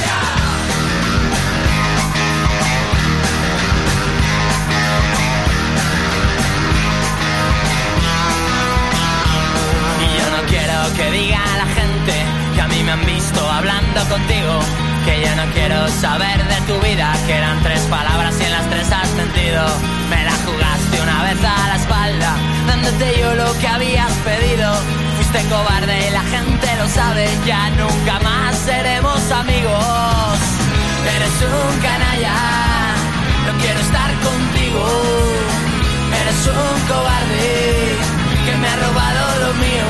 [13.14, 14.54] Visto hablando contigo.
[15.04, 18.66] Que yo no quiero saber de tu vida, que eran tres palabras y en las
[18.68, 19.62] tres has mentido.
[20.10, 22.30] Me la jugaste una vez a la espalda,
[22.66, 24.68] dándote yo lo que habías pedido.
[25.16, 30.34] Fuiste cobarde y la gente lo sabe, ya nunca más seremos amigos.
[31.16, 32.36] Eres un canalla,
[33.46, 34.84] no quiero estar contigo.
[36.20, 37.48] Eres un cobarde
[38.44, 39.88] que me ha robado lo mío.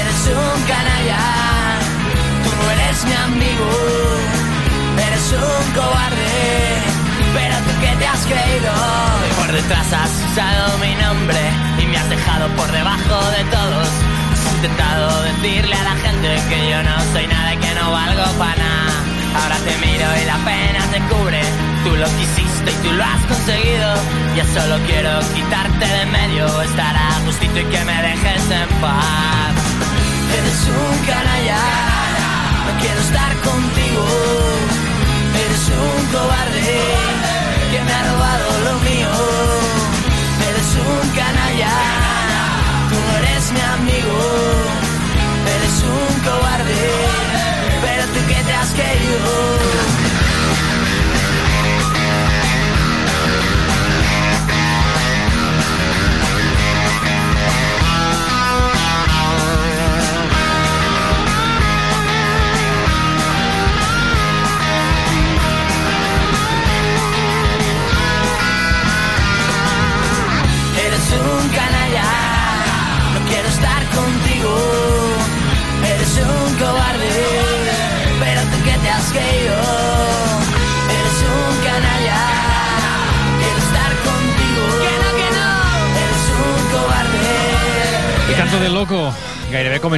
[0.00, 1.41] Eres un canalla,
[5.06, 6.34] eres un cobarde,
[7.34, 8.72] pero tú que te has creído.
[9.28, 11.40] Y por detrás has usado mi nombre
[11.82, 13.88] y me has dejado por debajo de todos.
[14.32, 18.24] Has intentado decirle a la gente que yo no soy nada y que no valgo
[18.38, 18.94] para nada.
[19.34, 21.42] Ahora te miro y la pena te cubre.
[21.84, 23.94] Tú lo quisiste y tú lo has conseguido.
[24.36, 29.54] Ya solo quiero quitarte de medio, estar a gustito y que me dejes en paz.
[30.38, 31.81] Eres un canalla,
[32.80, 34.06] quiero estar contigo.
[35.44, 36.80] Eres un cobarde
[37.70, 38.51] que me ha robado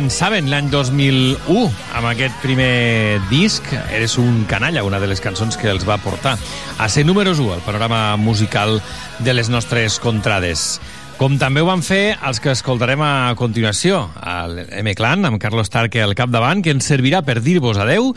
[0.04, 1.60] començaven l'any 2001
[1.96, 6.34] amb aquest primer disc Eres un canalla, una de les cançons que els va portar
[6.76, 8.82] a ser números 1 al panorama musical
[9.24, 10.76] de les nostres contrades.
[11.16, 16.04] Com també ho van fer els que escoltarem a continuació, el M-Clan, amb Carlos Tarque
[16.04, 18.12] al capdavant, que ens servirà per dir-vos adeu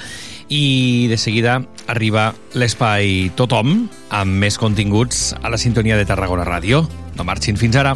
[0.51, 6.83] i de seguida arriba l'espai Tothom amb més continguts a la sintonia de Tarragona Ràdio.
[7.15, 7.95] No marxin fins ara.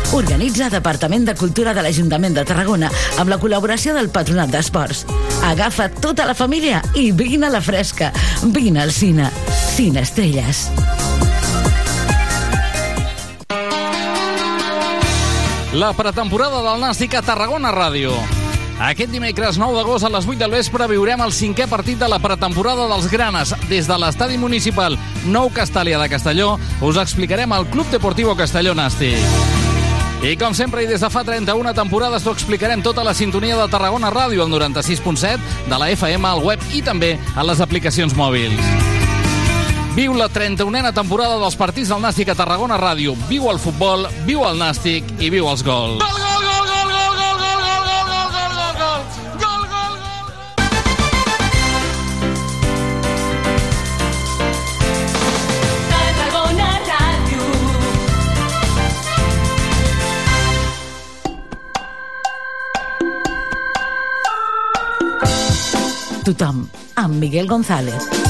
[0.13, 2.89] Organitza Departament de Cultura de l'Ajuntament de Tarragona
[3.21, 5.05] amb la col·laboració del Patronat d'Esports.
[5.47, 8.11] Agafa tota la família i vine a la fresca.
[8.43, 9.29] Vine al cine.
[9.71, 10.67] Cine Estrelles.
[15.71, 18.11] La pretemporada del Nàstic a Tarragona Ràdio.
[18.81, 22.19] Aquest dimecres 9 d'agost a les 8 del vespre viurem el cinquè partit de la
[22.19, 23.55] pretemporada dels Granes.
[23.71, 29.60] Des de l'estadi municipal Nou Castàlia de Castelló us explicarem el Club Deportivo Castelló Nàstic.
[30.21, 33.65] I com sempre i des de fa 31 temporades t'ho explicarem tota la sintonia de
[33.73, 38.61] Tarragona Ràdio al 96.7, de la FM al web i també a les aplicacions mòbils.
[39.97, 43.17] Viu la 31a temporada dels partits del Nàstic a Tarragona Ràdio.
[43.31, 45.97] Viu el futbol, viu el Nàstic i viu els gols.
[46.05, 46.30] Gol, gol,
[66.23, 68.20] Tothom, amb Miguel González.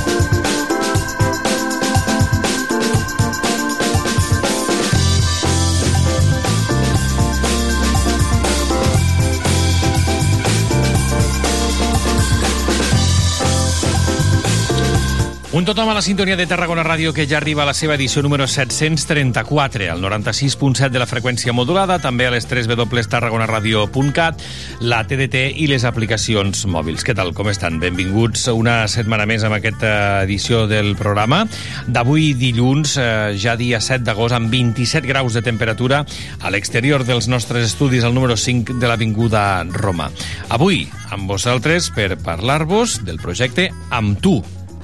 [15.53, 18.21] Un tothom a la sintonia de Tarragona Ràdio que ja arriba a la seva edició
[18.23, 24.45] número 734, al 96.7 de la freqüència modulada, també a les 3 www.tarragonaradio.cat,
[24.79, 27.03] la TDT i les aplicacions mòbils.
[27.03, 27.81] Què tal, com estan?
[27.83, 31.41] Benvinguts una setmana més amb aquesta edició del programa.
[31.83, 36.05] D'avui dilluns, eh, ja dia 7 d'agost, amb 27 graus de temperatura
[36.39, 40.13] a l'exterior dels nostres estudis al número 5 de l'Avinguda Roma.
[40.47, 44.39] Avui, amb vosaltres, per parlar-vos del projecte Amb tu,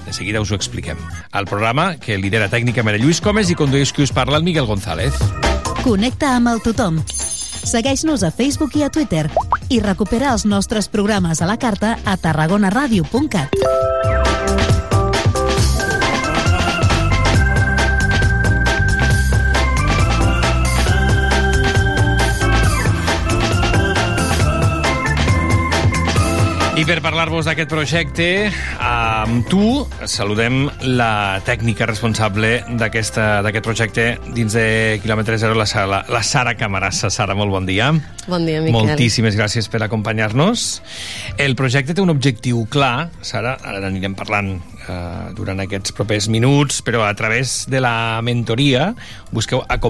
[0.08, 0.98] de seguida us ho expliquem.
[1.34, 4.66] El programa que lidera tècnicament el Lluís Comes i condueix qui us parla el Miguel
[4.66, 5.14] González.
[5.84, 7.02] Connecta amb el tothom.
[7.68, 9.28] Segueix-nos a Facebook i a Twitter
[9.70, 13.77] i recupera els nostres programes a la carta a tarragonaradio.cat.
[26.78, 28.26] I per parlar-vos d'aquest projecte,
[28.86, 34.06] amb tu saludem la tècnica responsable d'aquest projecte
[34.36, 34.68] dins de
[35.02, 37.10] quilòmetre zero, la, Sara, la Sara Camarassa.
[37.10, 37.90] Sara, molt bon dia.
[38.28, 38.78] Bon dia, Miquel.
[38.78, 40.68] Moltíssimes gràcies per acompanyar-nos.
[41.42, 44.54] El projecte té un objectiu clar, Sara, ara n'anirem parlant
[44.86, 48.92] eh, durant aquests propers minuts, però a través de la mentoria
[49.34, 49.88] busqueu acompanyar